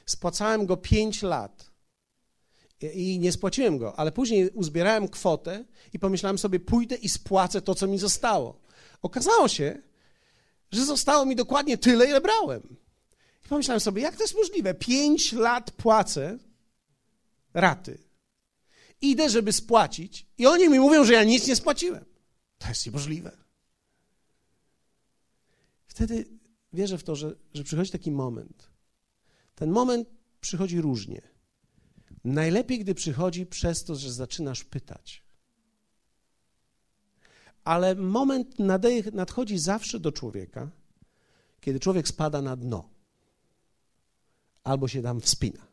[0.06, 1.70] spłacałem go 5 lat
[2.80, 7.74] i nie spłaciłem go, ale później uzbierałem kwotę i pomyślałem sobie, pójdę i spłacę to,
[7.74, 8.60] co mi zostało.
[9.02, 9.82] Okazało się,
[10.70, 12.76] że zostało mi dokładnie tyle, ile brałem.
[13.44, 14.74] I pomyślałem sobie, jak to jest możliwe?
[14.74, 16.38] Pięć lat płacę
[17.54, 17.98] raty.
[19.00, 22.04] Idę, żeby spłacić i oni mi mówią, że ja nic nie spłaciłem.
[22.58, 23.36] To jest niemożliwe.
[25.86, 26.24] Wtedy
[26.72, 28.70] wierzę w to, że, że przychodzi taki moment.
[29.54, 30.08] Ten moment
[30.40, 31.35] przychodzi różnie.
[32.26, 35.22] Najlepiej, gdy przychodzi przez to, że zaczynasz pytać.
[37.64, 38.58] Ale moment
[39.12, 40.70] nadchodzi zawsze do człowieka,
[41.60, 42.90] kiedy człowiek spada na dno.
[44.64, 45.66] Albo się tam wspina,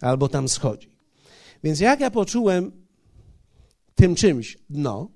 [0.00, 0.96] albo tam schodzi.
[1.64, 2.86] Więc jak ja poczułem
[3.94, 5.10] tym czymś dno,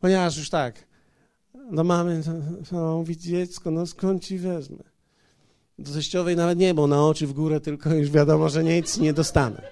[0.00, 0.86] ponieważ już tak,
[1.70, 2.22] no mamy,
[2.70, 4.93] to mówi dziecko, no skąd ci wezmę?
[5.78, 9.12] Do teściowej nawet nie, bo na oczy w górę, tylko już wiadomo, że nic nie
[9.12, 9.62] dostanę.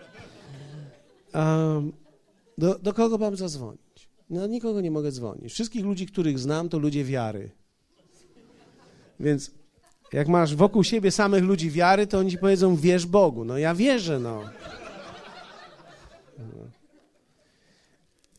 [1.34, 1.92] Um,
[2.58, 4.08] do, do kogo mam zadzwonić?
[4.30, 5.52] No nikogo nie mogę dzwonić.
[5.52, 7.50] Wszystkich ludzi, których znam, to ludzie wiary.
[9.20, 9.50] Więc
[10.12, 13.44] jak masz wokół siebie samych ludzi wiary, to oni ci powiedzą, wierz Bogu.
[13.44, 14.42] No ja wierzę, no.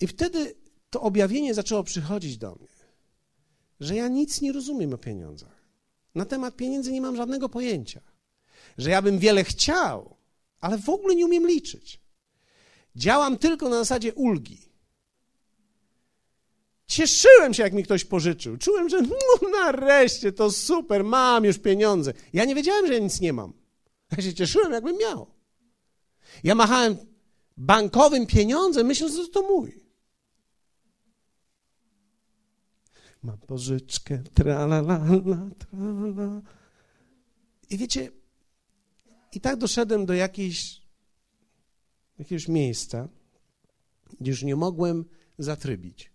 [0.01, 0.55] I wtedy
[0.89, 2.67] to objawienie zaczęło przychodzić do mnie,
[3.79, 5.52] że ja nic nie rozumiem o pieniądzach.
[6.15, 8.01] Na temat pieniędzy nie mam żadnego pojęcia.
[8.77, 10.15] Że ja bym wiele chciał,
[10.59, 11.99] ale w ogóle nie umiem liczyć.
[12.95, 14.73] Działam tylko na zasadzie ulgi.
[16.87, 18.57] Cieszyłem się, jak mi ktoś pożyczył.
[18.57, 22.13] Czułem, że no nareszcie to super, mam już pieniądze.
[22.33, 23.53] Ja nie wiedziałem, że ja nic nie mam.
[24.17, 25.27] Ja się cieszyłem, jakbym miał.
[26.43, 26.97] Ja machałem
[27.57, 29.82] bankowym pieniądzem, myśląc, że to mój.
[33.23, 35.05] Mam pożyczkę, tralala,
[35.59, 36.41] tralala.
[37.69, 38.11] I wiecie,
[39.33, 40.81] i tak doszedłem do jakiejś,
[42.19, 43.09] jakiegoś miejsca,
[44.19, 45.05] gdzie już nie mogłem
[45.37, 46.11] zatrybić.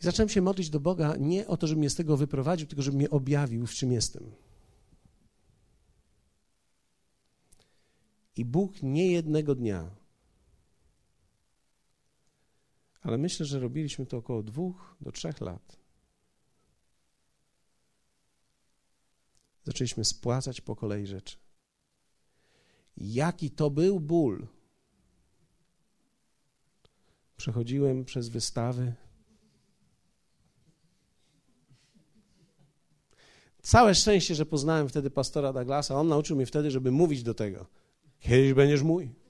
[0.00, 2.82] I zacząłem się modlić do Boga nie o to, żeby mnie z tego wyprowadził, tylko
[2.82, 4.32] żeby mnie objawił, w czym jestem.
[8.36, 9.90] I Bóg nie jednego dnia,
[13.06, 15.76] ale myślę, że robiliśmy to około dwóch do trzech lat.
[19.64, 21.36] Zaczęliśmy spłacać po kolei rzeczy.
[22.96, 24.46] Jaki to był ból.
[27.36, 28.94] Przechodziłem przez wystawy.
[33.62, 35.94] Całe szczęście, że poznałem wtedy pastora Douglasa.
[35.94, 37.66] On nauczył mnie wtedy, żeby mówić do tego.
[38.20, 39.25] Kiedyś będziesz mój.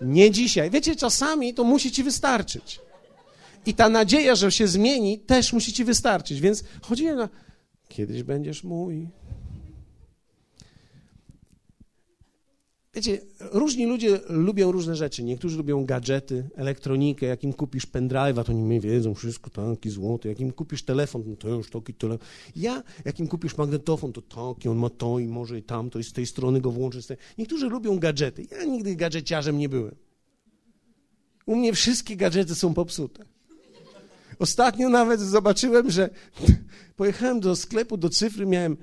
[0.00, 0.70] Nie dzisiaj.
[0.70, 2.80] Wiecie, czasami to musi ci wystarczyć.
[3.66, 6.40] I ta nadzieja, że się zmieni, też musi ci wystarczyć.
[6.40, 7.28] Więc chodziłem na.
[7.88, 9.08] Kiedyś będziesz mój.
[12.94, 15.24] Wiecie, różni ludzie lubią różne rzeczy.
[15.24, 17.26] Niektórzy lubią gadżety, elektronikę.
[17.26, 20.28] Jak im kupisz pendrive'a, to nie wiedzą wszystko, taki złoty.
[20.28, 22.26] Jak im kupisz telefon, no to już taki telefon.
[22.56, 26.04] Ja, jak im kupisz magnetofon, to taki, on ma to i może i tamto, i
[26.04, 27.06] z tej strony go włączyć.
[27.38, 28.46] Niektórzy lubią gadżety.
[28.50, 29.94] Ja nigdy gadżeciarzem nie byłem.
[31.46, 33.24] U mnie wszystkie gadżety są popsute.
[34.38, 36.10] Ostatnio nawet zobaczyłem, że
[36.96, 38.76] pojechałem do sklepu, do cyfry, miałem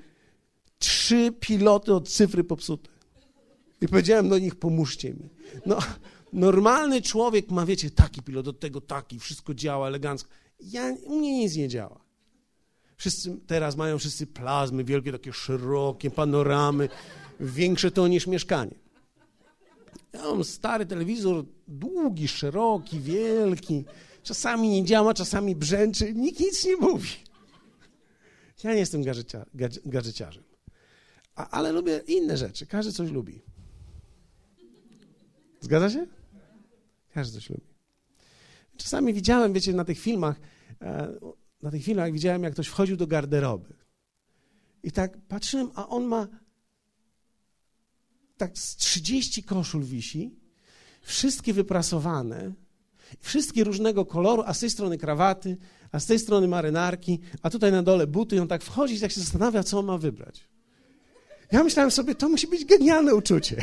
[0.78, 2.95] trzy piloty od cyfry popsute.
[3.80, 5.28] I powiedziałem do nich, pomóżcie mi.
[5.66, 5.78] No,
[6.32, 10.30] normalny człowiek ma, wiecie, taki pilot, od tego taki, wszystko działa elegancko.
[10.60, 12.00] Ja, u mnie nic nie działa.
[12.96, 16.88] Wszyscy teraz mają wszyscy plazmy, wielkie, takie szerokie, panoramy,
[17.40, 18.74] większe to niż mieszkanie.
[20.12, 23.84] Ja mam stary telewizor, długi, szeroki, wielki.
[24.22, 27.08] Czasami nie działa, czasami brzęczy, nikt nic nie mówi.
[28.64, 29.02] Ja nie jestem
[29.84, 30.44] gadżeciarzem.
[31.34, 32.66] A, ale lubię inne rzeczy.
[32.66, 33.42] Każdy coś lubi.
[35.60, 36.06] Zgadza się?
[37.14, 37.66] Każdy coś lubi.
[38.76, 40.40] Czasami widziałem, wiecie, na tych filmach,
[40.82, 41.14] e,
[41.62, 43.74] na tych filmach widziałem, jak ktoś wchodził do garderoby.
[44.82, 46.28] I tak patrzyłem, a on ma
[48.36, 50.34] tak z 30 koszul wisi,
[51.02, 52.52] wszystkie wyprasowane,
[53.20, 55.56] wszystkie różnego koloru, a z tej strony krawaty,
[55.92, 58.36] a z tej strony marynarki, a tutaj na dole buty.
[58.36, 60.48] I on tak wchodzi i tak się zastanawia, co on ma wybrać.
[61.52, 63.56] Ja myślałem sobie, to musi być genialne uczucie.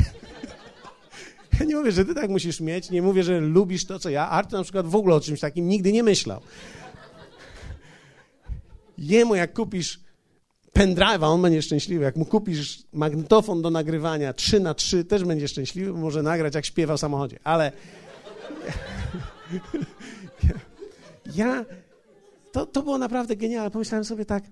[1.60, 4.28] Ja nie mówię, że ty tak musisz mieć, nie mówię, że lubisz to, co ja.
[4.28, 6.40] Artur na przykład w ogóle o czymś takim nigdy nie myślał.
[8.98, 10.00] Jemu jak kupisz
[10.74, 12.04] pendrive'a, on będzie szczęśliwy.
[12.04, 16.64] Jak mu kupisz magnetofon do nagrywania 3 na 3 też będzie szczęśliwy, może nagrać jak
[16.64, 17.38] śpiewa w samochodzie.
[17.44, 17.72] Ale
[21.36, 21.64] ja,
[22.52, 23.70] to, to było naprawdę genialne.
[23.70, 24.44] Pomyślałem sobie tak,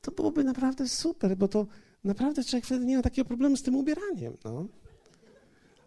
[0.00, 1.66] to byłoby naprawdę super, bo to
[2.04, 4.36] naprawdę człowiek wtedy nie ma takiego problemu z tym ubieraniem.
[4.44, 4.66] No.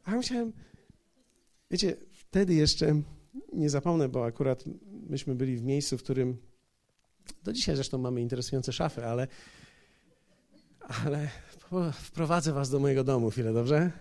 [0.05, 0.53] A ja myślałem,
[1.71, 3.01] wiecie, wtedy jeszcze
[3.53, 4.63] nie zapomnę, bo akurat
[5.09, 6.37] myśmy byli w miejscu, w którym
[7.43, 9.27] do dzisiaj zresztą mamy interesujące szafy, ale,
[11.05, 11.29] ale
[11.93, 13.91] wprowadzę was do mojego domu chwilę, dobrze?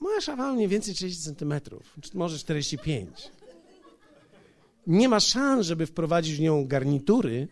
[0.00, 3.30] Moja szafa ma mniej więcej 30 centymetrów, może 45.
[4.86, 7.48] Nie ma szans, żeby wprowadzić w nią garnitury,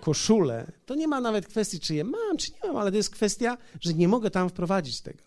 [0.00, 0.72] koszule.
[0.86, 3.58] To nie ma nawet kwestii, czy je mam, czy nie mam, ale to jest kwestia,
[3.80, 5.22] że nie mogę tam wprowadzić tego.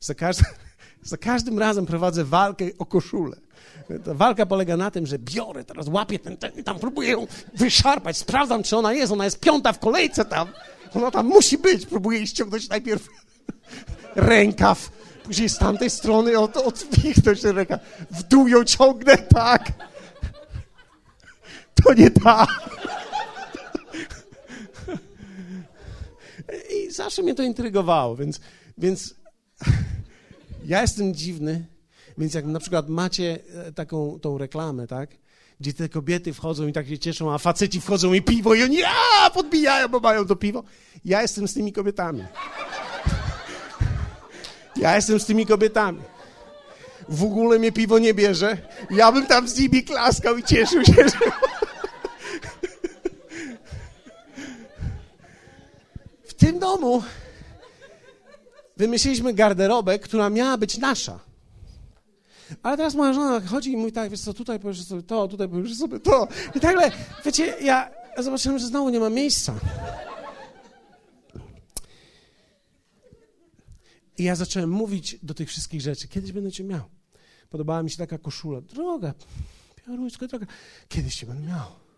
[0.00, 0.46] Za każdym,
[1.02, 3.36] za każdym razem prowadzę walkę o koszulę.
[4.04, 7.26] Ta walka polega na tym, że biorę, teraz łapię ten, ten i tam próbuję ją
[7.54, 10.48] wyszarpać, sprawdzam, czy ona jest, ona jest piąta w kolejce tam.
[10.94, 13.08] Ona tam musi być, próbuję jej ściągnąć najpierw
[14.14, 14.90] rękaw,
[15.24, 17.80] później z tamtej strony od, odwichnąć ten rękaw.
[18.10, 19.72] W dół ją ciągnę, tak.
[21.84, 22.46] To nie ta.
[26.70, 28.40] I zawsze mnie to intrygowało, więc,
[28.78, 29.14] więc
[30.64, 31.66] ja jestem dziwny,
[32.18, 35.10] więc jak na przykład macie e, taką tą reklamę, tak?
[35.60, 38.78] Gdzie te kobiety wchodzą i tak się cieszą, a faceci wchodzą i piwo i oni
[38.84, 40.64] a, podbijają, bo mają to piwo.
[41.04, 42.24] Ja jestem z tymi kobietami.
[44.76, 46.02] Ja jestem z tymi kobietami.
[47.08, 48.58] W ogóle mnie piwo nie bierze.
[48.90, 51.18] Ja bym tam z nimi klaskał i cieszył się, że...
[56.24, 57.02] W tym domu
[58.80, 61.20] wymyśliliśmy garderobę, która miała być nasza.
[62.62, 65.48] Ale teraz moja żona chodzi i mówi tak, wiesz co, tutaj powiesz sobie to, tutaj
[65.48, 66.28] powiesz sobie to.
[66.54, 66.76] I tak
[67.24, 69.54] wiecie, ja zobaczyłem, że znowu nie ma miejsca.
[74.18, 76.08] I ja zacząłem mówić do tych wszystkich rzeczy.
[76.08, 76.82] Kiedyś będę cię miał.
[77.50, 78.60] Podobała mi się taka koszula.
[78.60, 79.14] Droga,
[79.76, 80.46] piaruńska droga.
[80.88, 81.89] Kiedyś cię będę miał.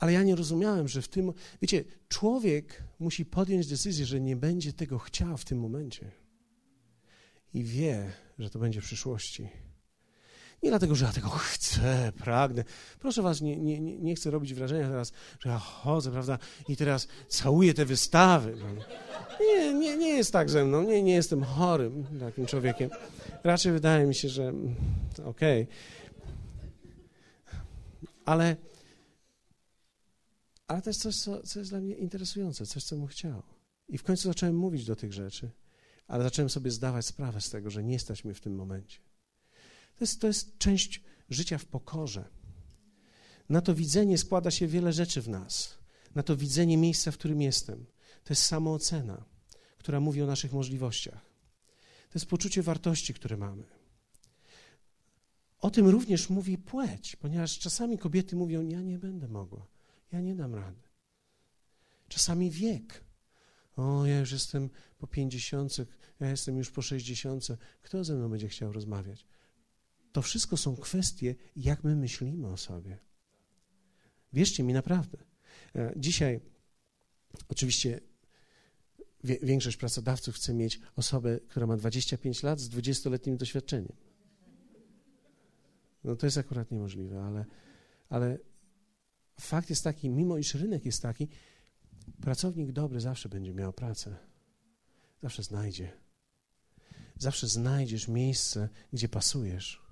[0.00, 1.32] Ale ja nie rozumiałem, że w tym...
[1.62, 6.10] Wiecie, człowiek musi podjąć decyzję, że nie będzie tego chciał w tym momencie.
[7.54, 9.48] I wie, że to będzie w przyszłości.
[10.62, 12.64] Nie dlatego, że ja tego chcę, pragnę.
[12.98, 17.08] Proszę was, nie, nie, nie chcę robić wrażenia teraz, że ja chodzę, prawda, i teraz
[17.28, 18.56] całuję te wystawy.
[19.40, 22.90] Nie, nie, nie jest tak ze mną, nie, nie jestem chorym takim człowiekiem.
[23.44, 24.74] Raczej wydaje mi się, że mm,
[25.24, 25.62] okej.
[25.62, 25.74] Okay.
[28.24, 28.56] Ale,
[30.70, 33.42] ale jest coś, co, co jest dla mnie interesujące, coś, co bym chciał.
[33.88, 35.50] I w końcu zacząłem mówić do tych rzeczy,
[36.06, 38.98] ale zacząłem sobie zdawać sprawę z tego, że nie mi w tym momencie.
[39.96, 42.24] To jest, to jest część życia w pokorze.
[43.48, 45.78] Na to widzenie składa się wiele rzeczy w nas.
[46.14, 47.86] Na to widzenie miejsca, w którym jestem.
[48.24, 49.24] To jest samoocena,
[49.78, 51.26] która mówi o naszych możliwościach.
[52.10, 53.64] To jest poczucie wartości, które mamy.
[55.58, 59.66] O tym również mówi płeć, ponieważ czasami kobiety mówią: Ja nie będę mogła,
[60.12, 60.82] ja nie dam rady.
[62.08, 63.04] Czasami wiek.
[63.76, 65.86] O, ja już jestem po pięćdziesiątce,
[66.20, 67.56] ja jestem już po sześćdziesiątce.
[67.82, 69.26] Kto ze mną będzie chciał rozmawiać?
[70.12, 72.98] To wszystko są kwestie, jak my myślimy o sobie.
[74.32, 75.18] Wierzcie mi naprawdę.
[75.74, 76.40] E, dzisiaj
[77.48, 78.00] oczywiście
[79.24, 83.92] większość pracodawców chce mieć osobę, która ma 25 lat z 20-letnim doświadczeniem.
[86.04, 87.44] No to jest akurat niemożliwe, ale,
[88.08, 88.38] ale
[89.40, 91.28] fakt jest taki, mimo iż rynek jest taki,
[92.20, 94.16] pracownik dobry zawsze będzie miał pracę.
[95.22, 95.92] Zawsze znajdzie.
[97.18, 99.82] Zawsze znajdziesz miejsce, gdzie pasujesz.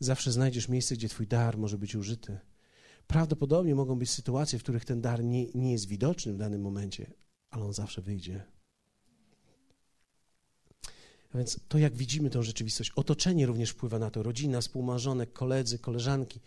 [0.00, 2.38] Zawsze znajdziesz miejsce, gdzie Twój dar może być użyty.
[3.06, 7.10] Prawdopodobnie mogą być sytuacje, w których ten dar nie, nie jest widoczny w danym momencie,
[7.50, 8.44] ale on zawsze wyjdzie.
[11.34, 15.78] A więc to, jak widzimy tę rzeczywistość, otoczenie również wpływa na to, rodzina, współmarzonek, koledzy,
[15.78, 16.40] koleżanki.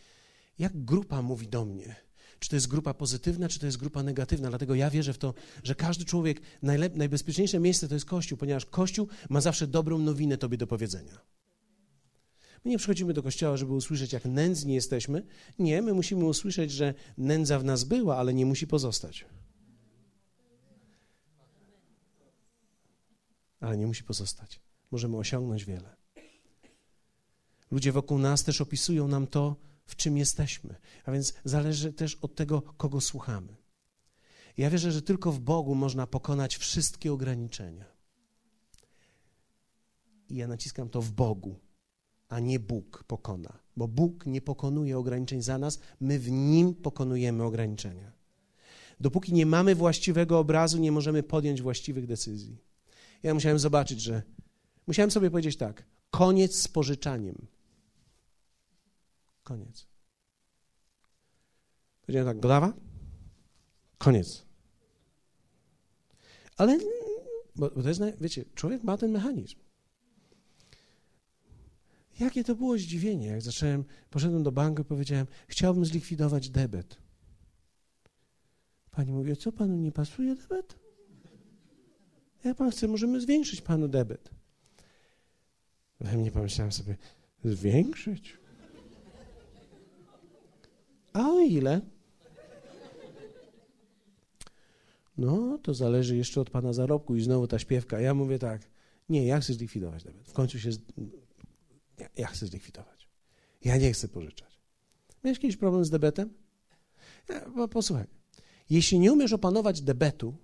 [0.59, 1.95] Jak grupa mówi do mnie?
[2.39, 4.49] Czy to jest grupa pozytywna, czy to jest grupa negatywna?
[4.49, 8.65] Dlatego ja wierzę w to, że każdy człowiek, najlep- najbezpieczniejsze miejsce to jest Kościół, ponieważ
[8.65, 11.21] Kościół ma zawsze dobrą nowinę Tobie do powiedzenia.
[12.65, 15.23] My nie przychodzimy do kościoła, żeby usłyszeć, jak nędzni jesteśmy.
[15.59, 19.25] Nie, my musimy usłyszeć, że nędza w nas była, ale nie musi pozostać.
[23.59, 24.59] Ale nie musi pozostać.
[24.91, 25.95] Możemy osiągnąć wiele.
[27.71, 29.55] Ludzie wokół nas też opisują nam to,
[29.87, 30.75] w czym jesteśmy.
[31.05, 33.55] A więc zależy też od tego, kogo słuchamy.
[34.57, 37.85] Ja wierzę, że tylko w Bogu można pokonać wszystkie ograniczenia.
[40.29, 41.59] I ja naciskam to w Bogu
[42.29, 43.59] a nie Bóg pokona.
[43.77, 48.11] Bo Bóg nie pokonuje ograniczeń za nas, my w Nim pokonujemy ograniczenia.
[48.99, 52.57] Dopóki nie mamy właściwego obrazu, nie możemy podjąć właściwych decyzji.
[53.23, 54.21] Ja musiałem zobaczyć, że.
[54.87, 57.47] Musiałem sobie powiedzieć tak: koniec z pożyczaniem.
[59.47, 59.87] Koniec.
[62.01, 62.73] Powiedziałem tak: Godawa?
[63.97, 64.45] Koniec.
[66.57, 66.77] Ale,
[67.55, 69.55] bo, bo to jest, wiecie, człowiek ma ten mechanizm.
[72.19, 76.97] Jakie to było zdziwienie, jak zacząłem, poszedłem do banku i powiedziałem, chciałbym zlikwidować debet.
[78.91, 80.75] Pani mówi, co panu nie pasuje debet?
[82.43, 84.29] Jak pan chce, możemy zwiększyć panu debet.
[85.99, 86.97] We mnie pomyślałem sobie,
[87.43, 88.46] zwiększyć?
[91.17, 91.81] A ile?
[95.17, 97.99] No, to zależy jeszcze od pana zarobku i znowu ta śpiewka.
[97.99, 98.69] Ja mówię tak,
[99.09, 100.27] nie, ja chcę zlikwidować debet.
[100.27, 100.69] W końcu się
[101.97, 103.07] ja, ja chcę zlikwidować.
[103.63, 104.59] Ja nie chcę pożyczać.
[105.23, 106.33] Miałeś jakiś problem z debetem?
[107.29, 108.05] Ja, posłuchaj.
[108.69, 110.35] Jeśli nie umiesz opanować debetu,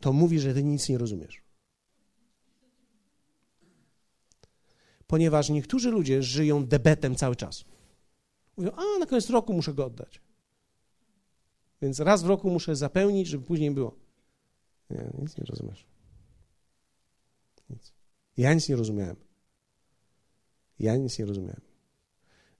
[0.00, 1.42] to mówi, że ty nic nie rozumiesz.
[5.06, 7.64] Ponieważ niektórzy ludzie żyją debetem cały czas.
[8.58, 10.20] Mówią, a na koniec roku muszę go oddać.
[11.82, 13.96] Więc raz w roku muszę zapełnić, żeby później było.
[14.90, 15.86] Nie, nic nie rozumiesz.
[17.70, 17.92] Nic.
[18.36, 19.16] Ja nic nie rozumiałem.
[20.78, 21.60] Ja nic nie rozumiałem.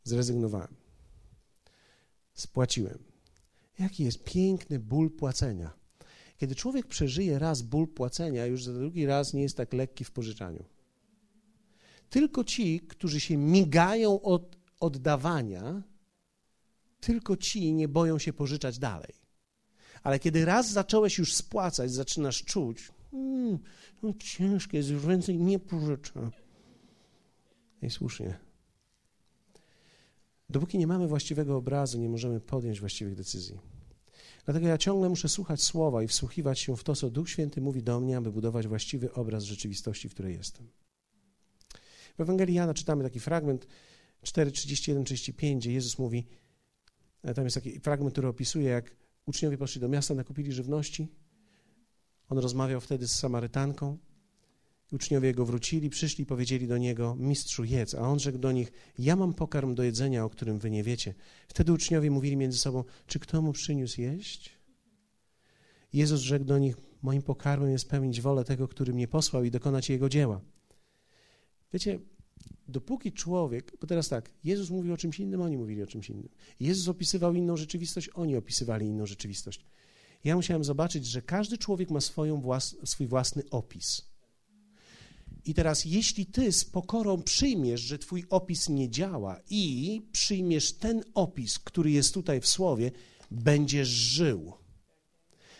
[0.05, 0.75] Zrezygnowałem.
[2.35, 2.99] Spłaciłem.
[3.79, 5.71] Jaki jest piękny ból płacenia.
[6.37, 10.11] Kiedy człowiek przeżyje raz ból płacenia, już za drugi raz nie jest tak lekki w
[10.11, 10.65] pożyczaniu.
[12.11, 15.83] Tylko ci, którzy się migają od oddawania,
[17.01, 19.15] tylko ci nie boją się pożyczać dalej.
[20.03, 23.59] Ale kiedy raz zacząłeś już spłacać, zaczynasz czuć, hmm,
[24.03, 26.31] no ciężkie jest, już więcej nie pożyczę.
[27.83, 28.39] I słusznie.
[30.51, 33.59] Dopóki nie mamy właściwego obrazu, nie możemy podjąć właściwych decyzji.
[34.45, 37.83] Dlatego ja ciągle muszę słuchać słowa i wsłuchiwać się w to, co Duch Święty mówi
[37.83, 40.69] do mnie, aby budować właściwy obraz rzeczywistości, w której jestem.
[42.19, 43.67] W Ewangelii Jana czytamy taki fragment
[44.23, 46.27] 4:31-35, gdzie Jezus mówi,
[47.23, 48.97] e, tam jest taki fragment, który opisuje, jak
[49.27, 51.09] uczniowie poszli do miasta, nakupili żywności.
[52.29, 53.99] On rozmawiał wtedy z Samarytanką.
[54.93, 58.73] Uczniowie jego wrócili, przyszli i powiedzieli do niego, mistrzu jedz, a on rzekł do nich,
[58.99, 61.15] ja mam pokarm do jedzenia, o którym wy nie wiecie.
[61.49, 64.59] Wtedy uczniowie mówili między sobą, czy kto mu przyniósł jeść?
[65.93, 69.91] Jezus rzekł do nich, moim pokarmem jest pełnić wolę tego, który mnie posłał i dokonać
[69.91, 70.41] jego dzieła.
[71.73, 71.99] Wiecie,
[72.69, 76.29] dopóki człowiek, bo teraz tak, Jezus mówił o czymś innym, oni mówili o czymś innym.
[76.61, 79.65] Jezus opisywał inną rzeczywistość, oni opisywali inną rzeczywistość.
[80.25, 84.03] Ja musiałem zobaczyć, że każdy człowiek ma swoją włas, swój własny opis.
[85.45, 91.05] I teraz, jeśli ty z pokorą przyjmiesz, że twój opis nie działa i przyjmiesz ten
[91.15, 92.91] opis, który jest tutaj w słowie,
[93.31, 94.53] będziesz żył.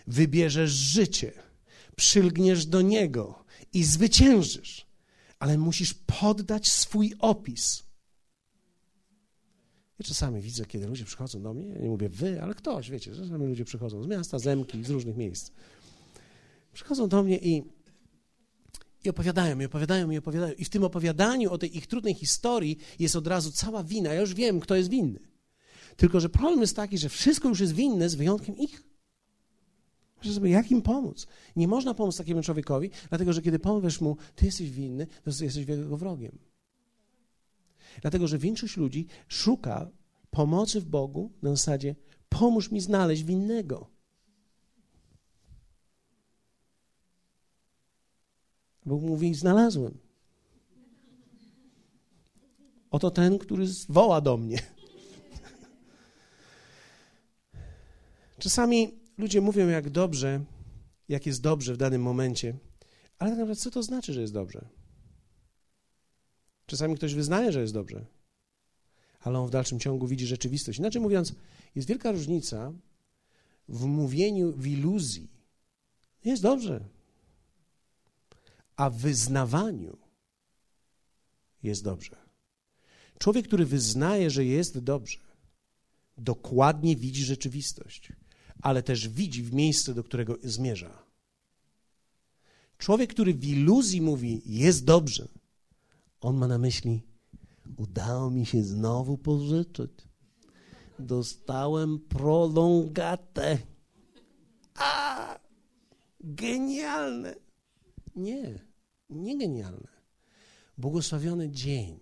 [0.07, 1.33] Wybierzesz życie,
[1.97, 4.88] przylgniesz do niego i zwyciężysz
[5.39, 7.83] ale musisz poddać swój opis.
[9.99, 13.47] Ja czasami widzę, kiedy ludzie przychodzą do mnie, nie mówię wy, ale ktoś, wiecie, czasami
[13.47, 15.51] ludzie przychodzą z miasta, Zemki, z różnych miejsc.
[16.73, 17.63] Przychodzą do mnie i,
[19.05, 20.55] i opowiadają, i opowiadają, i opowiadają.
[20.55, 24.15] I w tym opowiadaniu o tej ich trudnej historii jest od razu cała wina.
[24.15, 25.21] Ja już wiem, kto jest winny.
[25.97, 28.83] Tylko, że problem jest taki, że wszystko już jest winne z wyjątkiem ich.
[30.19, 31.27] Myślę sobie, jak im pomóc?
[31.57, 35.69] Nie można pomóc takiemu człowiekowi, dlatego że kiedy powiesz mu, ty jesteś winny, to jesteś
[35.69, 36.39] jego wrogiem.
[38.03, 39.91] Dlatego, że większość ludzi szuka
[40.31, 41.97] pomocy w Bogu na zasadzie,
[42.29, 43.91] pomóż mi znaleźć winnego.
[48.87, 49.99] Bóg mówi, znalazłem.
[52.91, 54.59] Oto ten, który woła do mnie.
[58.39, 60.45] Czasami Ludzie mówią, jak dobrze,
[61.09, 62.59] jak jest dobrze w danym momencie,
[63.19, 64.69] ale tak naprawdę co to znaczy, że jest dobrze?
[66.67, 68.07] Czasami ktoś wyznaje, że jest dobrze,
[69.21, 70.79] ale on w dalszym ciągu widzi rzeczywistość.
[70.79, 71.35] Inaczej mówiąc,
[71.75, 72.73] jest wielka różnica
[73.69, 75.31] w mówieniu w iluzji.
[76.25, 76.85] Jest dobrze.
[78.77, 79.99] A w wyznawaniu
[81.63, 82.17] jest dobrze.
[83.19, 85.19] Człowiek, który wyznaje, że jest dobrze,
[86.19, 88.13] dokładnie widzi rzeczywistość
[88.63, 91.03] ale też widzi w miejsce, do którego zmierza.
[92.79, 95.29] Człowiek, który w iluzji mówi, jest dobrze,
[96.21, 97.03] on ma na myśli,
[97.77, 99.91] udało mi się znowu pożyczyć.
[100.99, 103.59] Dostałem prolongatę.
[104.75, 105.39] A,
[106.21, 107.35] genialne.
[108.17, 108.65] Nie,
[109.11, 109.89] nie genialne.
[110.79, 112.01] Błogosławiony dzień,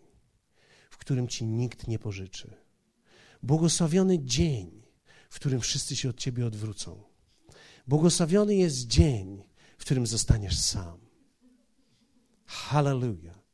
[0.90, 2.57] w którym ci nikt nie pożyczy.
[3.42, 4.82] Błogosławiony dzień,
[5.31, 7.03] w którym wszyscy się od ciebie odwrócą.
[7.87, 9.45] Błogosławiony jest dzień,
[9.79, 10.99] w którym zostaniesz sam.
[12.47, 13.47] Hallelujah.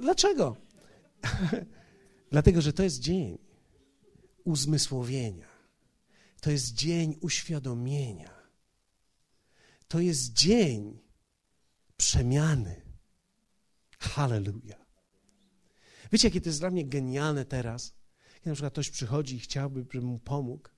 [0.00, 0.56] Dlaczego?
[2.32, 3.38] Dlatego, że to jest dzień
[4.44, 5.48] uzmysłowienia.
[6.40, 8.34] To jest dzień uświadomienia.
[9.88, 11.00] To jest dzień
[11.96, 12.82] przemiany.
[13.98, 14.85] Hallelujah.
[16.12, 17.94] Wiecie, jakie to jest dla mnie genialne teraz?
[18.34, 20.68] Kiedy na przykład ktoś przychodzi i chciałby, żebym mu pomógł.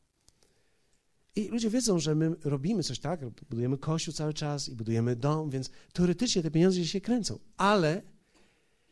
[1.37, 3.21] I ludzie wiedzą, że my robimy coś tak,
[3.51, 7.39] budujemy kościół cały czas i budujemy dom, więc teoretycznie te pieniądze się kręcą.
[7.57, 8.03] Ale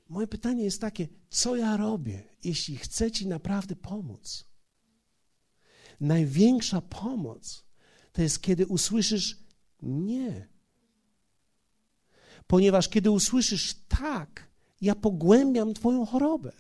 [0.08, 4.44] moje pytanie jest takie, co ja robię, jeśli chcę Ci naprawdę pomóc?
[6.00, 7.64] Największa pomoc
[8.12, 9.38] to jest, kiedy usłyszysz
[9.82, 10.48] nie.
[12.46, 14.48] Ponieważ kiedy usłyszysz tak,
[14.80, 16.52] ja pogłębiam Twoją chorobę.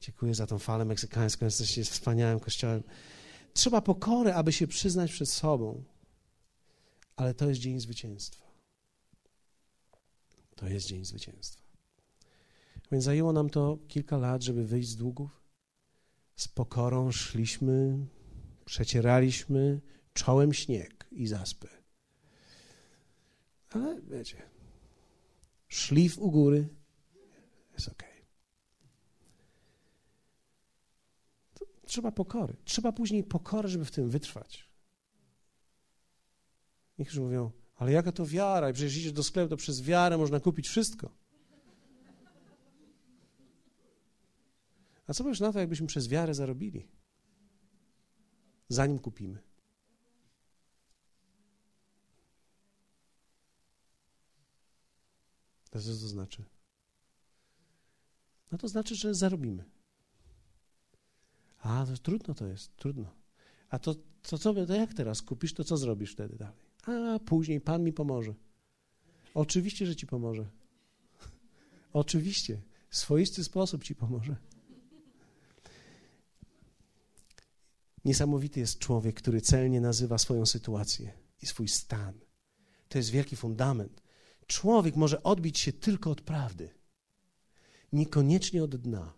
[0.00, 1.44] Dziękuję za tą falę meksykańską.
[1.44, 2.82] Jesteście wspaniałym kościołem.
[3.52, 5.84] Trzeba pokory, aby się przyznać przed sobą.
[7.16, 8.46] Ale to jest dzień zwycięstwa.
[10.56, 11.62] To jest dzień zwycięstwa.
[12.92, 15.40] Więc zajęło nam to kilka lat, żeby wyjść z długów.
[16.36, 18.06] Z pokorą szliśmy,
[18.64, 19.80] przecieraliśmy
[20.12, 21.79] czołem śnieg i zaspy.
[23.70, 24.42] Ale wiecie,
[25.68, 26.68] szlif u góry
[27.72, 28.04] jest ok.
[31.86, 32.56] Trzeba pokory.
[32.64, 34.70] Trzeba później pokory, żeby w tym wytrwać.
[36.98, 38.70] Niektórzy mówią, ale jaka to wiara?
[38.70, 41.10] I przecież idziesz do sklepu, to przez wiarę można kupić wszystko.
[45.06, 46.88] A co powiesz na to, jakbyśmy przez wiarę zarobili?
[48.68, 49.49] Zanim kupimy.
[55.70, 56.44] To co to znaczy?
[58.52, 59.64] No to znaczy, że zarobimy.
[61.62, 63.14] A, to trudno to jest, trudno.
[63.68, 66.56] A to, to co, to jak teraz kupisz, to co zrobisz wtedy dalej?
[66.86, 68.34] A, później Pan mi pomoże.
[69.34, 70.50] Oczywiście, że ci pomoże.
[71.92, 72.62] Oczywiście.
[72.88, 74.36] W swoisty sposób ci pomoże.
[78.04, 81.12] Niesamowity jest człowiek, który celnie nazywa swoją sytuację
[81.42, 82.14] i swój stan.
[82.88, 84.02] To jest wielki fundament.
[84.50, 86.70] Człowiek może odbić się tylko od prawdy.
[87.92, 89.14] Niekoniecznie od dna,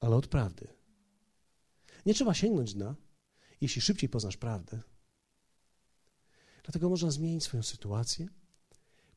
[0.00, 0.68] ale od prawdy.
[2.06, 2.94] Nie trzeba sięgnąć dna,
[3.60, 4.82] jeśli szybciej poznasz prawdę.
[6.62, 8.28] Dlatego można zmienić swoją sytuację,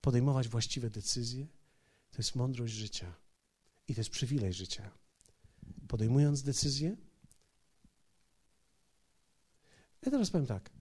[0.01, 1.47] podejmować właściwe decyzje.
[2.12, 3.16] To jest mądrość życia
[3.88, 4.91] i to jest przywilej życia.
[5.88, 6.97] Podejmując decyzję,
[10.01, 10.76] ja teraz powiem tak.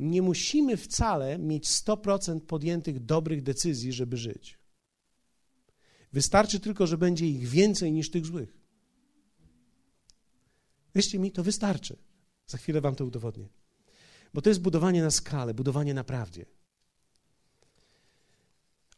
[0.00, 4.58] Nie musimy wcale mieć 100% podjętych dobrych decyzji, żeby żyć.
[6.12, 8.56] Wystarczy tylko, że będzie ich więcej niż tych złych.
[10.94, 11.96] Wierzcie mi, to wystarczy.
[12.46, 13.48] Za chwilę wam to udowodnię.
[14.34, 16.46] Bo to jest budowanie na skalę, budowanie na prawdzie.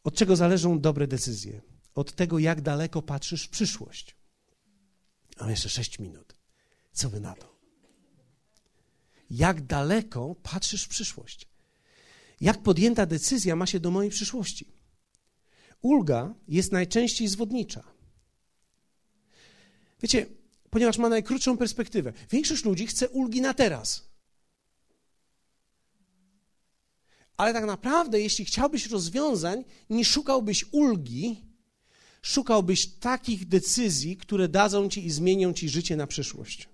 [0.05, 1.61] Od czego zależą dobre decyzje?
[1.95, 4.17] Od tego, jak daleko patrzysz w przyszłość.
[5.41, 6.37] Mam jeszcze sześć minut.
[6.93, 7.52] Co wy na to?
[9.33, 11.49] Jak daleko patrzysz w przyszłość?
[12.41, 14.67] Jak podjęta decyzja ma się do mojej przyszłości?
[15.83, 17.85] Ulga jest najczęściej zwodnicza.
[20.03, 20.27] Wiecie,
[20.71, 22.13] ponieważ ma najkrótszą perspektywę.
[22.31, 24.09] Większość ludzi chce ulgi na teraz.
[27.37, 31.45] Ale tak naprawdę, jeśli chciałbyś rozwiązań, nie szukałbyś ulgi,
[32.23, 36.69] szukałbyś takich decyzji, które dadzą ci i zmienią ci życie na przyszłość.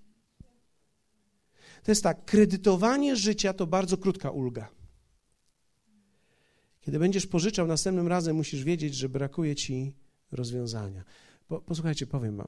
[1.83, 4.69] To jest tak, kredytowanie życia to bardzo krótka ulga.
[6.81, 9.93] Kiedy będziesz pożyczał następnym razem, musisz wiedzieć, że brakuje ci
[10.31, 11.03] rozwiązania.
[11.47, 12.47] Po, posłuchajcie, powiem wam.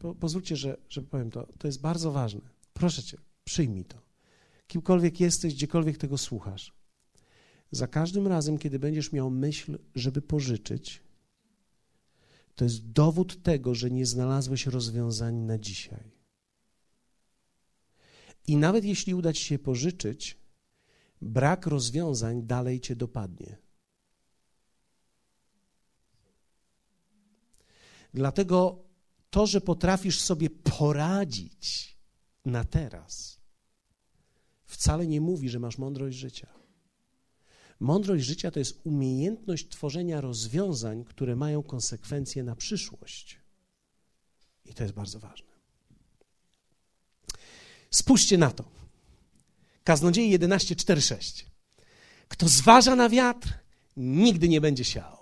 [0.00, 1.48] Po, pozwólcie, że, że powiem to.
[1.58, 2.40] To jest bardzo ważne.
[2.72, 3.98] Proszę cię, przyjmij to.
[4.66, 6.72] Kimkolwiek jesteś, gdziekolwiek tego słuchasz.
[7.70, 11.02] Za każdym razem, kiedy będziesz miał myśl, żeby pożyczyć,
[12.54, 16.17] to jest dowód tego, że nie znalazłeś rozwiązań na dzisiaj.
[18.48, 20.38] I nawet jeśli uda ci się pożyczyć,
[21.22, 23.56] brak rozwiązań dalej cię dopadnie.
[28.14, 28.84] Dlatego
[29.30, 31.96] to, że potrafisz sobie poradzić
[32.44, 33.40] na teraz,
[34.64, 36.48] wcale nie mówi, że masz mądrość życia.
[37.80, 43.40] Mądrość życia to jest umiejętność tworzenia rozwiązań, które mają konsekwencje na przyszłość.
[44.64, 45.57] I to jest bardzo ważne.
[47.90, 48.64] Spójrzcie na to.
[49.84, 51.44] Kaznodziei 11:4-6.
[52.28, 53.48] Kto zważa na wiatr,
[53.96, 55.18] nigdy nie będzie siał.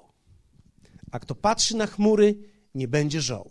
[1.10, 2.34] A kto patrzy na chmury,
[2.74, 3.50] nie będzie żoł.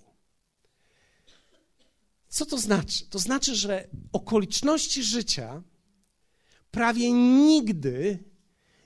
[2.30, 3.05] Co to znaczy?
[3.05, 5.63] To znaczy, że okoliczności życia
[6.72, 8.24] prawie nigdy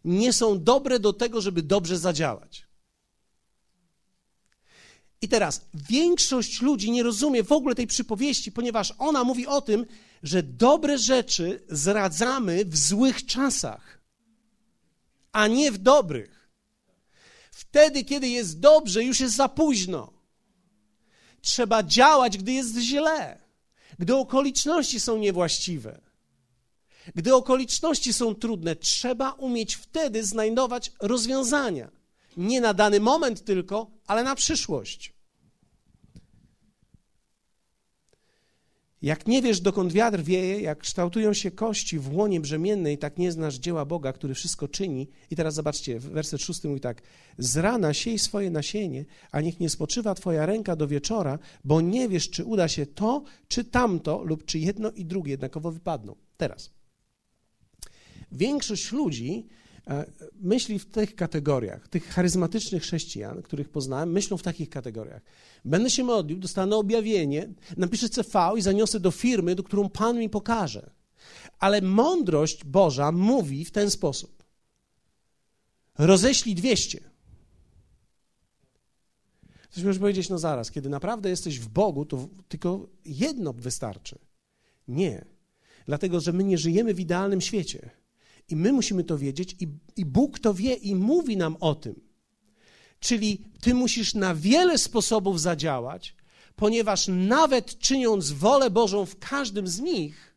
[0.04, 2.68] nie są dobre do tego, żeby dobrze zadziałać.
[5.22, 9.86] I teraz większość ludzi nie rozumie w ogóle tej przypowieści, ponieważ ona mówi o tym,
[10.24, 14.02] że dobre rzeczy zradzamy w złych czasach,
[15.32, 16.50] a nie w dobrych.
[17.52, 20.14] Wtedy, kiedy jest dobrze, już jest za późno.
[21.42, 23.42] Trzeba działać, gdy jest źle,
[24.00, 26.02] gdy okoliczności są niewłaściwe.
[27.16, 31.92] Gdy okoliczności są trudne, trzeba umieć wtedy znajdować rozwiązania.
[32.38, 35.14] Nie na dany moment tylko, ale na przyszłość.
[39.02, 43.32] Jak nie wiesz, dokąd wiatr wieje, jak kształtują się kości w łonie brzemiennej, tak nie
[43.32, 45.08] znasz dzieła Boga, który wszystko czyni.
[45.32, 47.02] I teraz zobaczcie, werset szósty mówi tak.
[47.38, 52.10] Z rana siej swoje nasienie, a niech nie spoczywa twoja ręka do wieczora, bo nie
[52.10, 56.16] wiesz, czy uda się to, czy tamto, lub czy jedno i drugie jednakowo wypadną.
[56.38, 56.72] Teraz.
[58.32, 59.48] Większość ludzi
[60.42, 65.22] myśli w tych kategoriach, tych charyzmatycznych chrześcijan, których poznałem, myślą w takich kategoriach.
[65.66, 70.30] Będę się modlił, dostanę objawienie, napiszę CV i zaniosę do firmy, do którą Pan mi
[70.30, 70.92] pokaże.
[71.60, 74.44] Ale mądrość Boża mówi w ten sposób.
[75.98, 77.10] Roześlij 200.
[79.72, 84.20] Ktoś może powiedzieć, no zaraz, kiedy naprawdę jesteś w Bogu, to tylko jedno wystarczy.
[84.88, 85.26] Nie.
[85.86, 87.90] Dlatego, że my nie żyjemy w idealnym świecie.
[88.50, 92.02] I my musimy to wiedzieć, i, i Bóg to wie i mówi nam o tym.
[93.00, 96.16] Czyli ty musisz na wiele sposobów zadziałać,
[96.56, 100.36] ponieważ nawet czyniąc wolę Bożą w każdym z nich,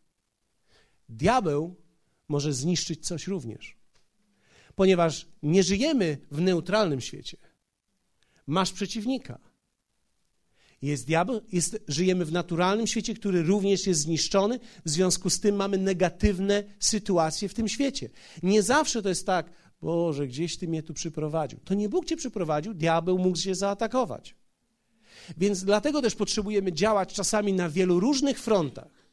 [1.08, 1.76] diabeł
[2.28, 3.76] może zniszczyć coś również.
[4.74, 7.36] Ponieważ nie żyjemy w neutralnym świecie.
[8.46, 9.51] Masz przeciwnika.
[10.82, 15.56] Jest diabeł, jest, żyjemy w naturalnym świecie, który również jest zniszczony, w związku z tym
[15.56, 18.10] mamy negatywne sytuacje w tym świecie.
[18.42, 19.50] Nie zawsze to jest tak,
[19.82, 21.58] Boże, gdzieś Ty mnie tu przyprowadził.
[21.64, 24.34] To nie Bóg Cię przyprowadził, diabeł mógł się zaatakować.
[25.38, 29.06] Więc dlatego też potrzebujemy działać czasami na wielu różnych frontach,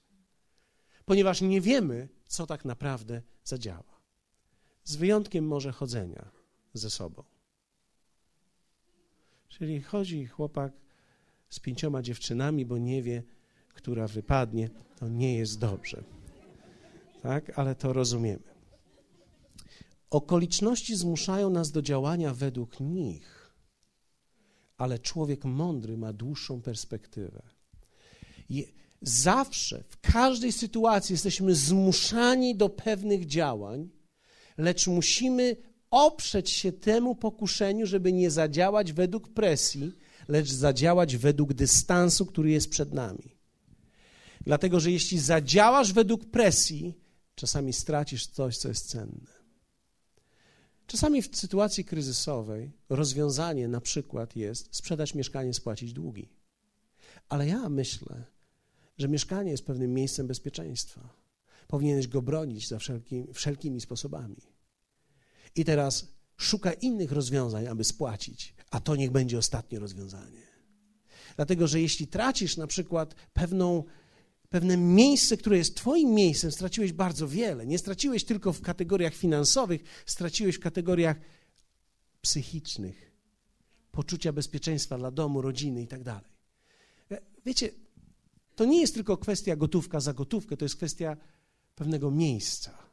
[1.05, 3.99] ponieważ nie wiemy, co tak naprawdę zadziała.
[4.83, 6.31] Z wyjątkiem może chodzenia
[6.73, 7.23] ze sobą.
[9.47, 10.71] Czyli chodzi chłopak
[11.49, 13.23] z pięcioma dziewczynami, bo nie wie,
[13.73, 16.03] która wypadnie, to nie jest dobrze.
[17.21, 18.43] Tak, ale to rozumiemy.
[20.09, 23.53] Okoliczności zmuszają nas do działania według nich,
[24.77, 27.41] ale człowiek mądry ma dłuższą perspektywę.
[28.49, 28.65] I
[29.01, 33.89] zawsze, w każdej sytuacji jesteśmy zmuszani do pewnych działań,
[34.57, 35.55] lecz musimy
[35.91, 39.91] oprzeć się temu pokuszeniu, żeby nie zadziałać według presji,
[40.29, 43.37] lecz zadziałać według dystansu, który jest przed nami.
[44.41, 46.93] Dlatego, że jeśli zadziałasz według presji,
[47.35, 49.39] czasami stracisz coś, co jest cenne.
[50.87, 56.29] Czasami w sytuacji kryzysowej rozwiązanie na przykład jest sprzedać mieszkanie, spłacić długi.
[57.29, 58.23] Ale ja myślę,
[58.97, 61.13] że mieszkanie jest pewnym miejscem bezpieczeństwa.
[61.67, 64.41] Powinieneś go bronić za wszelki, wszelkimi sposobami.
[65.55, 66.07] I teraz
[66.37, 70.41] szuka innych rozwiązań, aby spłacić, a to niech będzie ostatnie rozwiązanie.
[71.35, 73.83] Dlatego, że jeśli tracisz na przykład pewną,
[74.49, 77.65] pewne miejsce, które jest Twoim miejscem, straciłeś bardzo wiele.
[77.65, 81.17] Nie straciłeś tylko w kategoriach finansowych, straciłeś w kategoriach
[82.21, 83.11] psychicznych,
[83.91, 86.31] poczucia bezpieczeństwa dla domu, rodziny i tak dalej.
[87.45, 87.69] Wiecie,
[88.55, 91.17] to nie jest tylko kwestia gotówka za gotówkę, to jest kwestia
[91.75, 92.88] pewnego miejsca.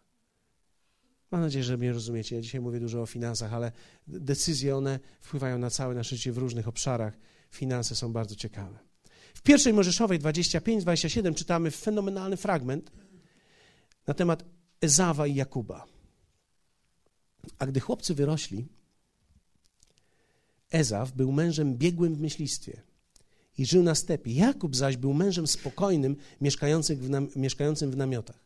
[1.31, 2.37] Mam nadzieję, że mnie rozumiecie.
[2.37, 3.73] Ja dzisiaj mówię dużo o finansach, ale
[4.07, 7.19] decyzje one wpływają na całe nasze życie w różnych obszarach.
[7.51, 8.79] Finanse są bardzo ciekawe.
[9.35, 12.93] W pierwszej Mojżeszowej 25-27 czytamy fenomenalny fragment
[14.07, 14.45] na temat
[14.81, 15.87] Ezawa i Jakuba.
[17.59, 18.67] A gdy chłopcy wyrośli,
[20.71, 22.83] Ezaw był mężem biegłym w myślistwie
[23.59, 24.33] i żył na stepie.
[24.33, 28.46] Jakub zaś był mężem spokojnym, mieszkającym w, mieszkającym w namiotach.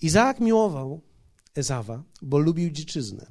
[0.00, 1.00] Izaak miłował
[1.54, 3.26] Ezawa, bo lubił dziczyznę.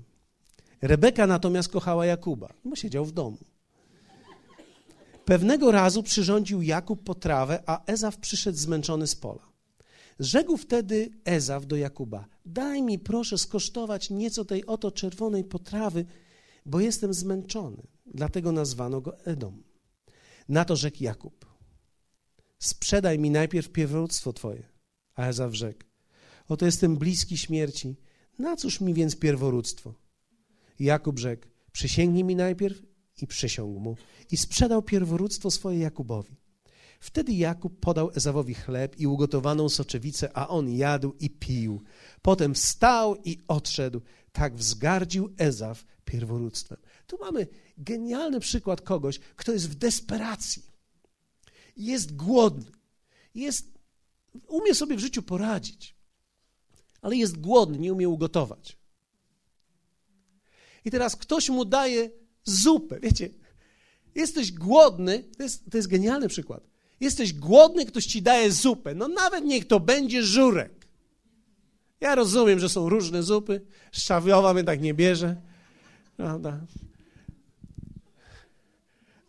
[0.81, 3.37] Rebeka natomiast kochała Jakuba, bo siedział w domu.
[5.25, 9.53] Pewnego razu przyrządził Jakub potrawę, a Ezaw przyszedł zmęczony z pola.
[10.19, 16.05] Zrzekł wtedy Ezaw do Jakuba: Daj mi proszę skosztować nieco tej oto czerwonej potrawy,
[16.65, 17.87] bo jestem zmęczony.
[18.05, 19.63] Dlatego nazwano go Edom.
[20.49, 21.45] Na to rzekł Jakub:
[22.59, 24.63] Sprzedaj mi najpierw pierworództwo twoje.
[25.15, 25.92] A Ezaw rzekł:
[26.47, 27.95] Oto jestem bliski śmierci.
[28.39, 29.93] Na cóż mi więc pierworództwo?
[30.79, 32.81] Jakub rzekł, przysięgnij mi najpierw
[33.21, 33.95] i przysiągł mu
[34.31, 36.35] i sprzedał pierworództwo swoje Jakubowi.
[36.99, 41.81] Wtedy Jakub podał Ezawowi chleb i ugotowaną soczewicę, a on jadł i pił.
[42.21, 44.01] Potem wstał i odszedł.
[44.31, 46.77] Tak wzgardził Ezaw pierworództwem.
[47.07, 50.63] Tu mamy genialny przykład kogoś, kto jest w desperacji.
[51.77, 52.71] Jest głodny.
[53.35, 53.79] Jest,
[54.47, 55.95] umie sobie w życiu poradzić
[57.03, 58.77] ale jest głodny, nie umie ugotować.
[60.85, 62.09] I teraz ktoś mu daje
[62.43, 62.99] zupę.
[62.99, 63.29] Wiecie,
[64.15, 66.63] jesteś głodny, to jest, to jest genialny przykład.
[66.99, 68.95] Jesteś głodny, ktoś ci daje zupę.
[68.95, 70.87] No nawet niech to będzie żurek.
[72.01, 73.61] Ja rozumiem, że są różne zupy.
[73.91, 75.35] Szczawiowa mnie tak nie bierze.
[76.17, 76.59] Prawda?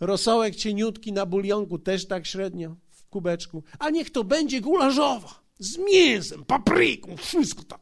[0.00, 3.62] Rosołek cieniutki na bulionku też tak średnio w kubeczku.
[3.78, 7.78] A niech to będzie gularzowa z mięsem, papryką, wszystko tam.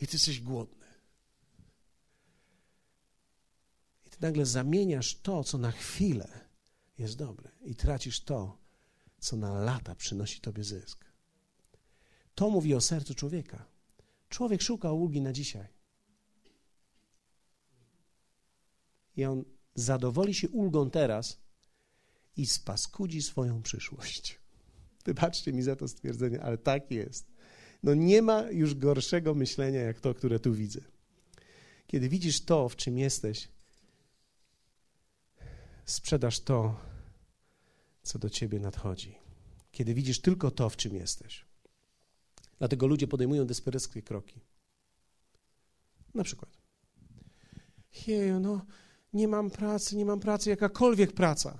[0.00, 0.86] I ty jesteś głodny.
[4.06, 6.48] I ty nagle zamieniasz to, co na chwilę
[6.98, 8.58] jest dobre, i tracisz to,
[9.18, 11.04] co na lata przynosi tobie zysk.
[12.34, 13.64] To mówi o sercu człowieka.
[14.28, 15.68] Człowiek szuka ulgi na dzisiaj.
[19.16, 19.44] I on
[19.74, 21.38] zadowoli się ulgą teraz
[22.36, 24.40] i spaskudzi swoją przyszłość.
[25.04, 27.26] Wybaczcie mi za to stwierdzenie, ale tak jest.
[27.82, 30.80] No nie ma już gorszego myślenia jak to, które tu widzę.
[31.86, 33.48] Kiedy widzisz to, w czym jesteś,
[35.84, 36.80] sprzedasz to,
[38.02, 39.14] co do ciebie nadchodzi.
[39.72, 41.44] Kiedy widzisz tylko to, w czym jesteś.
[42.58, 44.40] Dlatego ludzie podejmują despereckie kroki.
[46.14, 46.58] Na przykład.
[48.06, 48.66] Jeju, no,
[49.12, 51.58] nie mam pracy, nie mam pracy, jakakolwiek praca.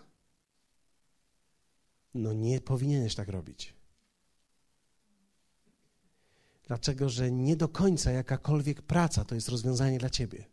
[2.15, 3.75] No nie powinieneś tak robić.
[6.67, 10.45] Dlaczego, że nie do końca jakakolwiek praca to jest rozwiązanie dla ciebie.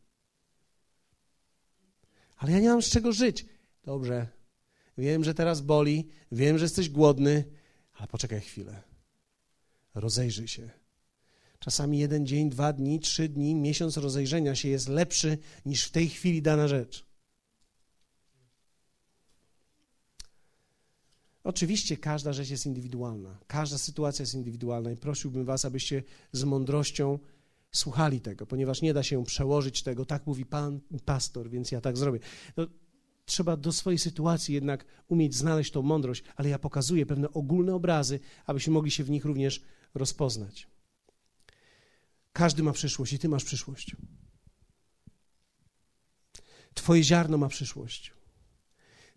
[2.37, 3.45] Ale ja nie mam z czego żyć.
[3.83, 4.27] Dobrze.
[4.97, 7.43] Wiem, że teraz boli, wiem, że jesteś głodny,
[7.93, 8.83] ale poczekaj chwilę.
[9.95, 10.69] Rozejrzyj się.
[11.59, 16.09] Czasami jeden dzień, dwa dni, trzy dni, miesiąc rozejrzenia się jest lepszy niż w tej
[16.09, 17.04] chwili dana rzecz.
[21.45, 27.19] Oczywiście każda rzecz jest indywidualna, każda sytuacja jest indywidualna i prosiłbym Was, abyście z mądrością
[27.71, 31.97] słuchali tego, ponieważ nie da się przełożyć tego, tak mówi Pan pastor, więc ja tak
[31.97, 32.19] zrobię.
[32.57, 32.67] No,
[33.25, 38.19] trzeba do swojej sytuacji jednak umieć znaleźć tą mądrość, ale ja pokazuję pewne ogólne obrazy,
[38.45, 39.61] abyśmy mogli się w nich również
[39.93, 40.67] rozpoznać.
[42.33, 43.95] Każdy ma przyszłość i Ty masz przyszłość.
[46.73, 48.13] Twoje ziarno ma przyszłość.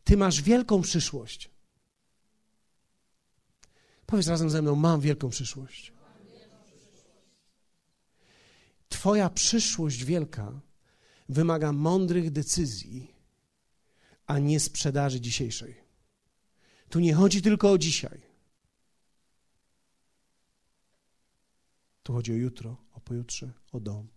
[0.04, 1.57] Ty masz wielką przyszłość.
[4.08, 5.92] Powiedz razem ze mną: Mam wielką przyszłość.
[8.88, 10.60] Twoja przyszłość wielka
[11.28, 13.14] wymaga mądrych decyzji,
[14.26, 15.74] a nie sprzedaży dzisiejszej.
[16.88, 18.22] Tu nie chodzi tylko o dzisiaj.
[22.02, 24.08] Tu chodzi o jutro, o pojutrze, o dom.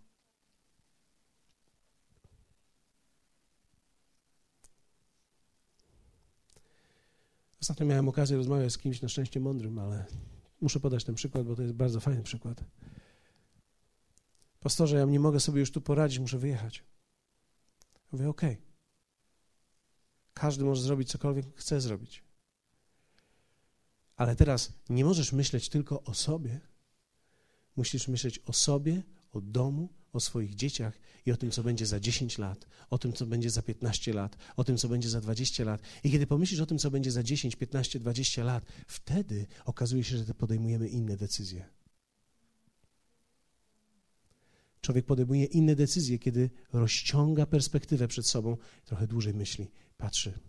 [7.62, 10.05] Ostatnio miałem okazję rozmawiać z kimś na szczęście mądrym, ale
[10.62, 12.64] muszę podać ten przykład, bo to jest bardzo fajny przykład.
[14.59, 16.84] Pastorze, ja nie mogę sobie już tu poradzić, muszę wyjechać.
[18.12, 18.51] Mówię, okej.
[18.51, 18.64] Okay.
[20.34, 22.24] Każdy może zrobić cokolwiek chce zrobić.
[24.16, 26.59] Ale teraz nie możesz myśleć tylko o sobie.
[27.76, 31.99] Musisz myśleć o sobie, o domu, o swoich dzieciach i o tym, co będzie za
[31.99, 35.64] 10 lat, o tym, co będzie za 15 lat, o tym, co będzie za 20
[35.64, 35.82] lat.
[36.03, 40.18] I kiedy pomyślisz o tym, co będzie za 10, 15, 20 lat, wtedy okazuje się,
[40.18, 41.66] że podejmujemy inne decyzje.
[44.82, 50.39] Człowiek podejmuje inne decyzje, kiedy rozciąga perspektywę przed sobą, trochę dłużej myśli, patrzy.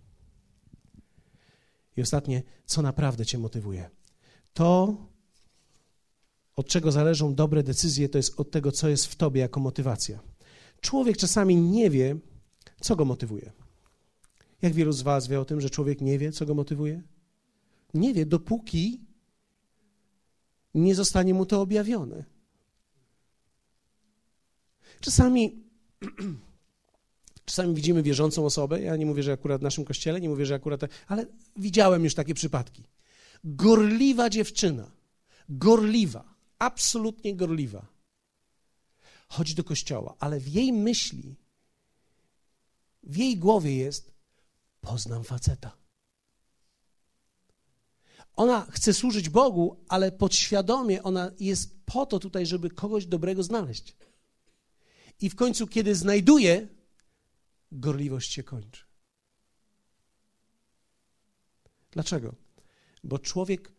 [1.96, 3.90] I ostatnie, co naprawdę Cię motywuje?
[4.52, 4.96] To,
[6.56, 10.18] od czego zależą dobre decyzje, to jest od tego, co jest w Tobie jako motywacja.
[10.80, 12.16] Człowiek czasami nie wie,
[12.80, 13.52] co go motywuje.
[14.62, 17.02] Jak wielu z Was wie o tym, że człowiek nie wie, co go motywuje?
[17.94, 19.00] Nie wie, dopóki
[20.74, 22.24] nie zostanie mu to objawione.
[25.00, 25.62] Czasami,
[27.44, 28.82] czasami widzimy wierzącą osobę.
[28.82, 30.80] Ja nie mówię, że akurat w naszym kościele, nie mówię, że akurat.
[31.08, 31.26] Ale
[31.56, 32.84] widziałem już takie przypadki.
[33.44, 34.90] Gorliwa dziewczyna,
[35.48, 36.31] gorliwa,
[36.62, 37.86] absolutnie gorliwa.
[39.28, 41.36] Chodzi do kościoła, ale w jej myśli,
[43.02, 44.12] w jej głowie jest:
[44.80, 45.76] poznam faceta.
[48.36, 53.96] Ona chce służyć Bogu, ale podświadomie ona jest po to tutaj, żeby kogoś dobrego znaleźć.
[55.20, 56.68] I w końcu, kiedy znajduje,
[57.72, 58.84] gorliwość się kończy.
[61.90, 62.34] Dlaczego?
[63.04, 63.72] Bo człowiek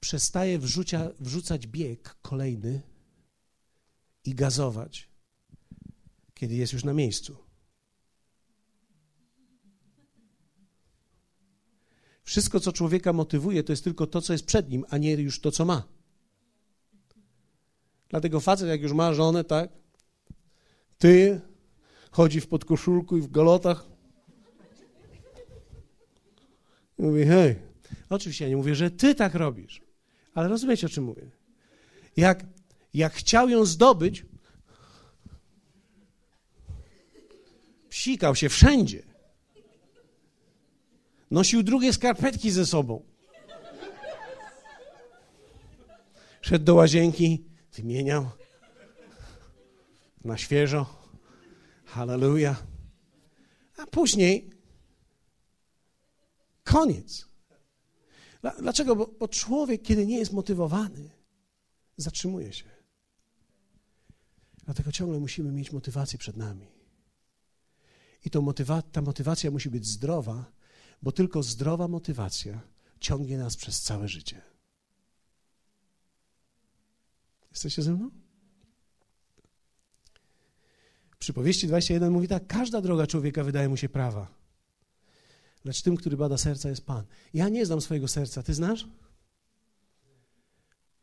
[0.00, 2.82] przestaje wrzucia, wrzucać bieg kolejny
[4.24, 5.08] i gazować,
[6.34, 7.36] kiedy jest już na miejscu.
[12.22, 15.40] Wszystko, co człowieka motywuje, to jest tylko to, co jest przed nim, a nie już
[15.40, 15.88] to, co ma.
[18.08, 19.70] Dlatego facet, jak już ma żonę, tak,
[20.98, 21.40] ty
[22.10, 23.86] chodzi w podkoszulku i w galotach.
[26.98, 27.56] Mówi, hej.
[28.10, 29.82] Oczywiście ja nie mówię, że ty tak robisz,
[30.36, 31.30] ale rozumiecie, o czym mówię.
[32.16, 32.44] Jak,
[32.94, 34.24] jak chciał ją zdobyć,
[37.88, 39.02] psikał się wszędzie.
[41.30, 43.02] Nosił drugie skarpetki ze sobą.
[46.40, 48.30] Szedł do łazienki, wymieniał
[50.24, 50.86] na świeżo.
[51.84, 52.56] Halleluja.
[53.76, 54.50] A później
[56.64, 57.35] koniec.
[58.58, 58.96] Dlaczego?
[58.96, 61.10] Bo, bo człowiek, kiedy nie jest motywowany,
[61.96, 62.64] zatrzymuje się.
[64.64, 66.66] Dlatego ciągle musimy mieć motywację przed nami.
[68.24, 70.52] I to motywa ta motywacja musi być zdrowa,
[71.02, 72.60] bo tylko zdrowa motywacja
[73.00, 74.42] ciągnie nas przez całe życie.
[77.50, 78.10] Jesteście ze mną?
[81.18, 84.45] Przypowieści 21 mówi tak, każda droga człowieka wydaje mu się prawa.
[85.66, 87.04] Lecz tym, który bada serca, jest Pan.
[87.34, 88.42] Ja nie znam swojego serca.
[88.42, 88.88] Ty znasz?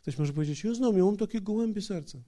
[0.01, 2.17] Ktoś może powiedzieć, ja znam, ja mam takie gołębie serca.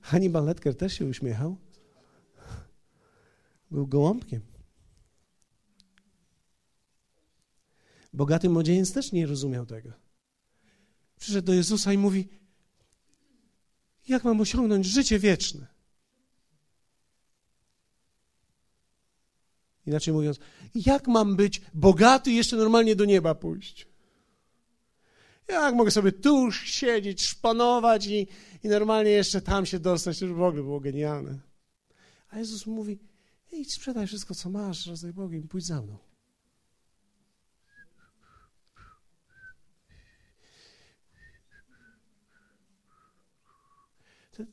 [0.00, 1.56] Hannibal Lecter też się uśmiechał.
[3.70, 4.40] Był gołąbkiem.
[8.12, 9.92] Bogaty młodzieniec też nie rozumiał tego.
[11.18, 12.39] Przyszedł do Jezusa i mówi:
[14.10, 15.66] Jak mam osiągnąć życie wieczne?
[19.86, 20.38] Inaczej mówiąc,
[20.74, 23.86] jak mam być bogaty i jeszcze normalnie do nieba pójść?
[25.48, 28.26] Jak mogę sobie tu siedzieć, szpanować i,
[28.64, 30.18] i normalnie jeszcze tam się dostać?
[30.18, 31.38] To już w ogóle było genialne.
[32.30, 32.98] A Jezus mówi,
[33.52, 36.09] idź sprzedaj wszystko, co masz, rozdaj Bogiem, pójdź za mną.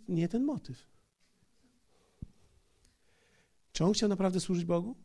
[0.07, 0.87] Nie ten motyw.
[3.71, 4.95] Czy on chciał naprawdę służyć Bogu?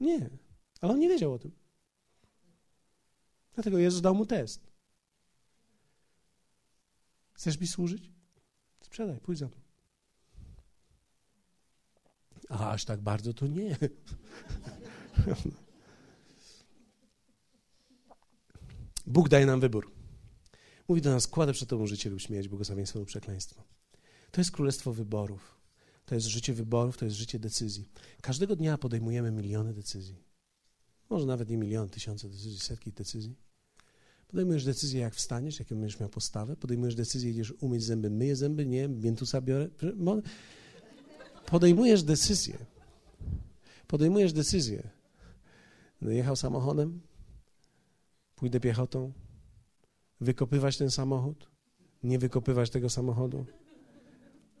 [0.00, 0.30] Nie,
[0.80, 1.52] ale on nie wiedział o tym.
[3.54, 4.66] Dlatego Jezus dał mu test.
[7.32, 8.10] Chcesz mi służyć?
[8.80, 9.56] Sprzedaj, pójdź za mną.
[12.48, 13.76] A aż tak bardzo to nie.
[19.06, 19.95] Bóg daje nam wybór.
[20.88, 23.62] Mówi do nas, kładę przed Tobą życie lub śmierć, błogosławieństwo lub przekleństwo.
[24.30, 25.56] To jest królestwo wyborów.
[26.06, 27.88] To jest życie wyborów, to jest życie decyzji.
[28.20, 30.16] Każdego dnia podejmujemy miliony decyzji.
[31.10, 33.36] Może nawet nie miliony, tysiące decyzji, setki decyzji.
[34.28, 36.56] Podejmujesz decyzję, jak wstaniesz, jaką będziesz miał postawę.
[36.56, 39.68] Podejmujesz decyzję, idziesz umyć zęby, myję zęby, nie, miętusa biorę.
[41.46, 42.58] Podejmujesz decyzję.
[43.86, 44.90] Podejmujesz decyzję.
[46.00, 47.00] No, jechał samochodem,
[48.36, 49.12] pójdę piechotą,
[50.20, 51.50] wykopywać ten samochód,
[52.02, 53.46] nie wykopywać tego samochodu,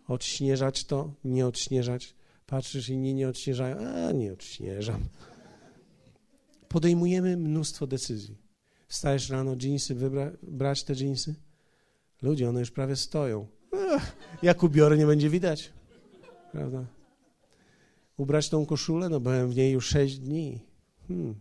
[0.08, 2.14] odśnieżać to, nie odśnieżać.
[2.46, 5.04] Patrzysz, inni nie odśnieżają, a nie odśnieżam.
[6.68, 8.36] Podejmujemy mnóstwo decyzji.
[8.88, 11.34] Stajesz rano, dżinsy, wybrać te dżinsy?
[12.22, 13.46] Ludzie, one już prawie stoją.
[14.42, 15.72] Jak ubiorę, nie będzie widać.
[16.52, 16.86] Prawda?
[18.16, 19.08] Ubrać tą koszulę?
[19.08, 20.60] No byłem w niej już sześć dni.
[21.08, 21.34] Hmm.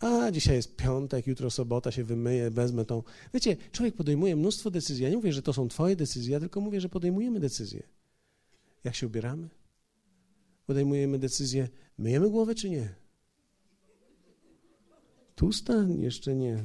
[0.00, 3.02] A dzisiaj jest piątek, jutro sobota, się wymyję, wezmę tą.
[3.34, 5.04] Wiecie, człowiek podejmuje mnóstwo decyzji.
[5.04, 7.82] Ja nie mówię, że to są Twoje decyzje, ja tylko mówię, że podejmujemy decyzje.
[8.84, 9.48] Jak się ubieramy?
[10.66, 11.68] Podejmujemy decyzję,
[11.98, 12.94] myjemy głowę czy nie?
[15.34, 15.74] Tusta?
[15.98, 16.64] Jeszcze nie.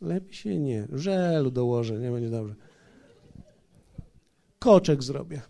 [0.00, 0.88] Lepiej się nie.
[0.92, 2.54] Żelu dołożę, nie będzie dobrze.
[4.58, 5.40] Koczek zrobię.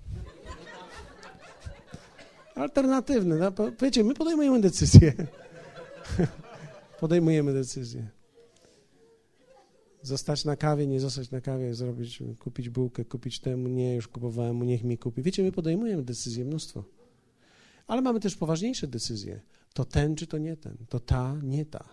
[2.54, 3.38] Alternatywny.
[3.38, 3.52] No,
[3.82, 5.12] wiecie, my podejmujemy decyzję.
[7.00, 8.08] podejmujemy decyzję.
[10.02, 14.62] Zostać na kawie, nie zostać na kawie, zrobić, kupić bułkę, kupić temu, nie, już kupowałem
[14.62, 15.22] niech mi kupi.
[15.22, 16.84] Wiecie, my podejmujemy decyzje mnóstwo.
[17.86, 19.40] Ale mamy też poważniejsze decyzje.
[19.74, 20.76] To ten, czy to nie ten.
[20.88, 21.88] To ta, nie ta.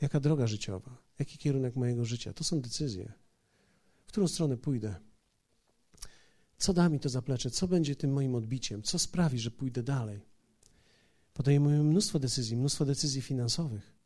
[0.00, 0.96] Jaka droga życiowa?
[1.18, 2.32] Jaki kierunek mojego życia?
[2.32, 3.12] To są decyzje.
[4.04, 4.94] W którą stronę pójdę?
[6.58, 7.50] Co da mi to zaplecze?
[7.50, 8.82] Co będzie tym moim odbiciem?
[8.82, 10.20] Co sprawi, że pójdę dalej?
[11.34, 14.01] Podejmujemy mnóstwo decyzji, mnóstwo decyzji finansowych.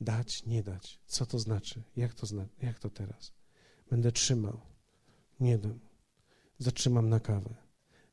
[0.00, 1.00] Dać, nie dać.
[1.06, 1.82] Co to znaczy?
[1.96, 3.32] Jak to, zna jak to teraz?
[3.90, 4.60] Będę trzymał.
[5.40, 5.78] Nie dam.
[6.58, 7.54] Zatrzymam na kawę.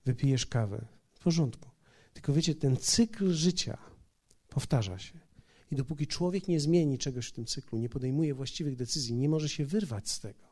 [0.05, 0.85] Wypijesz kawę.
[1.13, 1.69] W porządku.
[2.13, 3.77] Tylko wiecie, ten cykl życia
[4.49, 5.19] powtarza się.
[5.71, 9.49] I dopóki człowiek nie zmieni czegoś w tym cyklu, nie podejmuje właściwych decyzji, nie może
[9.49, 10.47] się wyrwać z tego.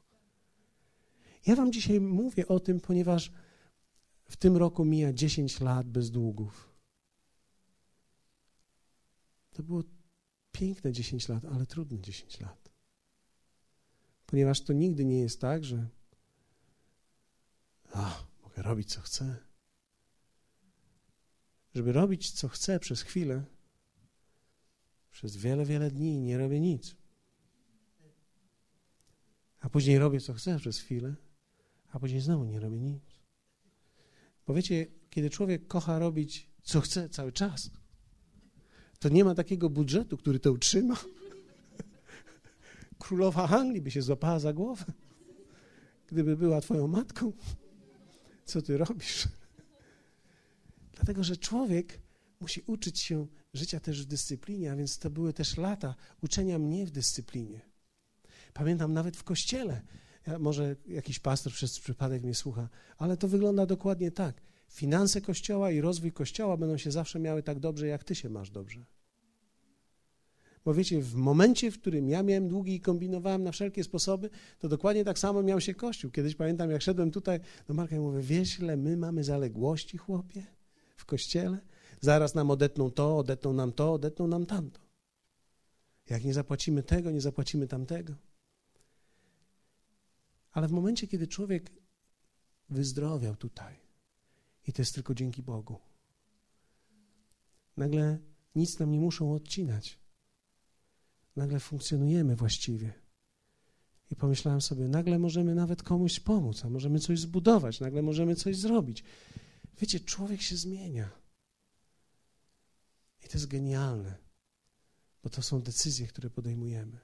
[1.45, 3.31] Ja Wam dzisiaj mówię o tym, ponieważ
[4.29, 6.69] w tym roku mija 10 lat bez długów.
[9.53, 9.83] To było
[10.55, 12.69] piękne 10 lat, ale trudne 10 lat.
[14.25, 15.87] Ponieważ to nigdy nie jest tak, że
[17.91, 19.35] a, mogę robić co chcę.
[21.75, 23.43] Żeby robić co chcę przez chwilę,
[25.11, 26.95] przez wiele, wiele dni nie robię nic.
[29.59, 31.15] A później robię co chcę przez chwilę,
[31.91, 33.03] a później znowu nie robię nic.
[34.47, 37.69] Bo wiecie, kiedy człowiek kocha robić co chce cały czas,
[38.99, 40.95] to nie ma takiego budżetu, który to utrzyma.
[42.99, 44.85] Królowa Anglii by się złapała za głowę,
[46.07, 47.33] gdyby była twoją matką.
[48.45, 49.27] Co ty robisz?
[50.93, 51.99] Dlatego, że człowiek
[52.39, 56.85] musi uczyć się życia też w dyscyplinie, a więc to były też lata uczenia mnie
[56.85, 57.61] w dyscyplinie.
[58.53, 59.81] Pamiętam nawet w kościele,
[60.27, 64.41] ja, może jakiś pastor przez przypadek mnie słucha, ale to wygląda dokładnie tak.
[64.67, 68.49] Finanse kościoła i rozwój kościoła będą się zawsze miały tak dobrze, jak ty się masz
[68.49, 68.85] dobrze.
[70.65, 74.69] Bo wiecie, w momencie, w którym ja miałem długi i kombinowałem na wszelkie sposoby, to
[74.69, 76.11] dokładnie tak samo miał się Kościół.
[76.11, 80.45] Kiedyś pamiętam, jak szedłem tutaj do Marka i mówię, wiesz, ile my mamy zaległości, chłopie,
[80.97, 81.57] w Kościele?
[82.01, 84.79] Zaraz nam odetną to, odetną nam to, odetną nam tamto.
[86.09, 88.13] Jak nie zapłacimy tego, nie zapłacimy tamtego.
[90.51, 91.71] Ale w momencie, kiedy człowiek
[92.69, 93.84] wyzdrowiał tutaj,
[94.67, 95.79] i to jest tylko dzięki Bogu,
[97.77, 98.19] nagle
[98.55, 99.99] nic nam nie muszą odcinać.
[101.35, 102.93] Nagle funkcjonujemy właściwie.
[104.11, 108.57] I pomyślałem sobie, nagle możemy nawet komuś pomóc, a możemy coś zbudować, nagle możemy coś
[108.57, 109.03] zrobić.
[109.81, 111.09] Wiecie, człowiek się zmienia.
[113.25, 114.17] I to jest genialne,
[115.23, 116.99] bo to są decyzje, które podejmujemy.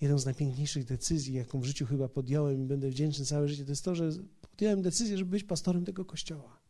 [0.00, 3.70] Jedną z najpiękniejszych decyzji, jaką w życiu chyba podjąłem i będę wdzięczny całe życie, to
[3.70, 4.10] jest to, że
[4.40, 6.61] podjąłem decyzję, żeby być pastorem tego kościoła.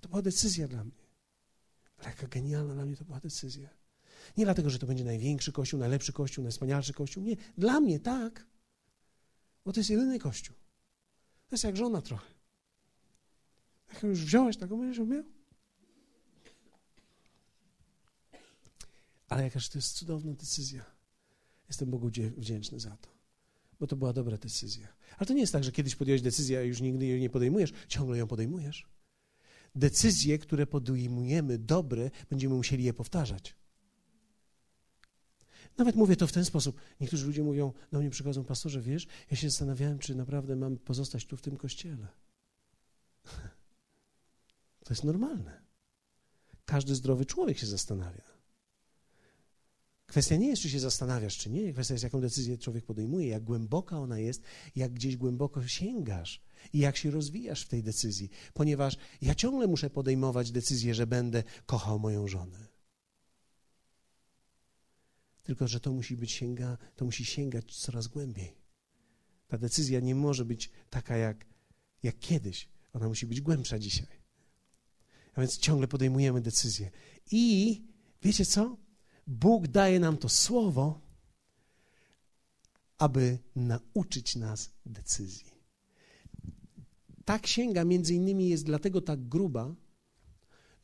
[0.00, 1.08] To była decyzja dla mnie.
[1.98, 3.68] Ale jaka genialna dla mnie to była decyzja.
[4.36, 7.22] Nie dlatego, że to będzie największy kościół, najlepszy kościół, najwspanialszy kościół.
[7.22, 8.46] Nie, dla mnie tak.
[9.64, 10.56] Bo to jest jedyny kościół.
[11.48, 12.30] To jest jak żona trochę.
[13.92, 15.24] Jak już wziąłeś taką, będziesz ją miał.
[19.28, 20.84] Ale jakaż to jest cudowna decyzja.
[21.68, 23.08] Jestem Bogu wdzięczny za to,
[23.80, 24.88] bo to była dobra decyzja.
[25.18, 27.72] Ale to nie jest tak, że kiedyś podjąłeś decyzję, a już nigdy jej nie podejmujesz,
[27.88, 28.86] ciągle ją podejmujesz.
[29.78, 33.54] Decyzje, które podejmujemy dobre, będziemy musieli je powtarzać.
[35.78, 36.80] Nawet mówię to w ten sposób.
[37.00, 41.26] Niektórzy ludzie mówią, do mnie przychodzą, pastorze, wiesz, ja się zastanawiałem, czy naprawdę mam pozostać
[41.26, 42.06] tu w tym kościele.
[44.84, 45.62] To jest normalne.
[46.64, 48.22] Każdy zdrowy człowiek się zastanawia.
[50.06, 51.72] Kwestia nie jest, czy się zastanawiasz, czy nie.
[51.72, 54.42] Kwestia jest, jaką decyzję człowiek podejmuje, jak głęboka ona jest,
[54.76, 56.40] jak gdzieś głęboko sięgasz
[56.72, 58.30] i jak się rozwijasz w tej decyzji.
[58.54, 62.68] Ponieważ ja ciągle muszę podejmować decyzję, że będę kochał moją żonę.
[65.42, 68.58] Tylko, że to musi być sięga, to musi sięgać coraz głębiej.
[69.48, 71.46] Ta decyzja nie może być taka jak,
[72.02, 72.68] jak kiedyś.
[72.92, 74.18] Ona musi być głębsza dzisiaj.
[75.34, 76.90] A więc ciągle podejmujemy decyzje.
[77.30, 77.82] I
[78.22, 78.76] wiecie co?
[79.26, 81.00] Bóg daje nam to słowo,
[82.98, 85.57] aby nauczyć nas decyzji.
[87.28, 89.74] Ta księga między innymi jest dlatego tak gruba,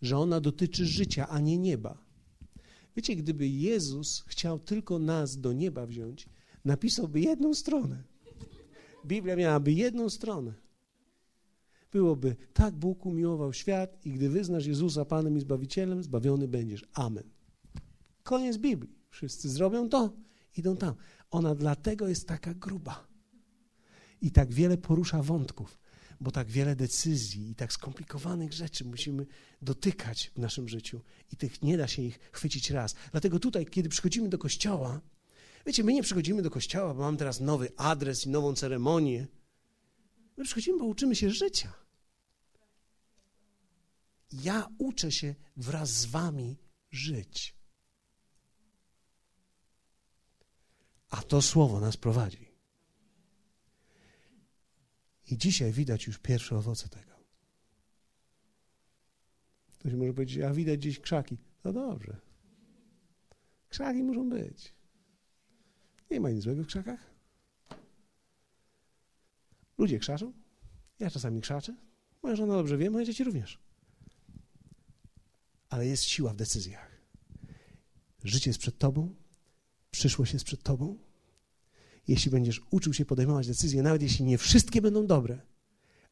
[0.03, 1.99] że ona dotyczy życia, a nie nieba.
[2.97, 6.29] Wiecie, gdyby Jezus chciał tylko nas do nieba wziąć,
[6.65, 8.05] napisałby jedną stronę.
[9.07, 10.53] Biblia miałaby jedną stronę.
[11.93, 16.85] Byłoby, tak Bóg umiłował świat i gdy wyznasz Jezusa Panem i Zbawicielem, zbawiony będziesz.
[16.93, 17.25] Amen.
[18.23, 18.95] Koniec Biblii.
[19.11, 20.17] Wszyscy zrobią to,
[20.57, 20.95] idą tam.
[21.31, 23.07] Ona dlatego jest taka gruba.
[24.21, 25.84] I tak wiele porusza wątków,
[26.25, 29.27] bo tak wiele decyzji i tak skomplikowanych rzeczy musimy
[29.63, 31.01] dotykać w naszym życiu
[31.33, 32.95] i tych nie da się ich chwycić raz.
[33.13, 35.01] Dlatego tutaj, kiedy przychodzimy do kościoła,
[35.67, 39.27] wiecie, my nie przychodzimy do kościoła, bo mam teraz nowy adres i nową ceremonię.
[40.37, 41.73] My przychodzimy, bo uczymy się życia.
[44.33, 46.57] Ja uczę się wraz z wami
[46.91, 47.55] żyć.
[51.11, 52.54] A to słowo nas prowadzi.
[55.31, 57.15] I dzisiaj widać już pierwsze owoce tego.
[59.73, 61.37] Ktoś może powiedzieć, a widać gdzieś krzaki.
[61.65, 62.17] No dobrze.
[63.69, 64.75] Krzaki muszą być.
[66.11, 67.15] Nie ma nic złego w krzakach.
[69.79, 70.33] Ludzie krzaszą.
[70.99, 71.77] Ja czasami krzaczę.
[72.23, 73.59] Moja żona dobrze wie, moje dzieci również.
[75.69, 76.91] Ale jest siła w decyzjach.
[78.25, 79.15] Życie jest przed tobą,
[79.91, 80.99] przyszłość jest przed tobą.
[82.09, 85.39] Jeśli będziesz uczył się podejmować decyzje, nawet jeśli nie wszystkie będą dobre,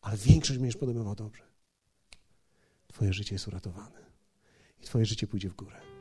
[0.01, 1.43] ale większość będziesz podejmował dobrze,
[2.89, 4.07] twoje życie jest uratowane
[4.81, 5.92] i twoje życie pójdzie w górę.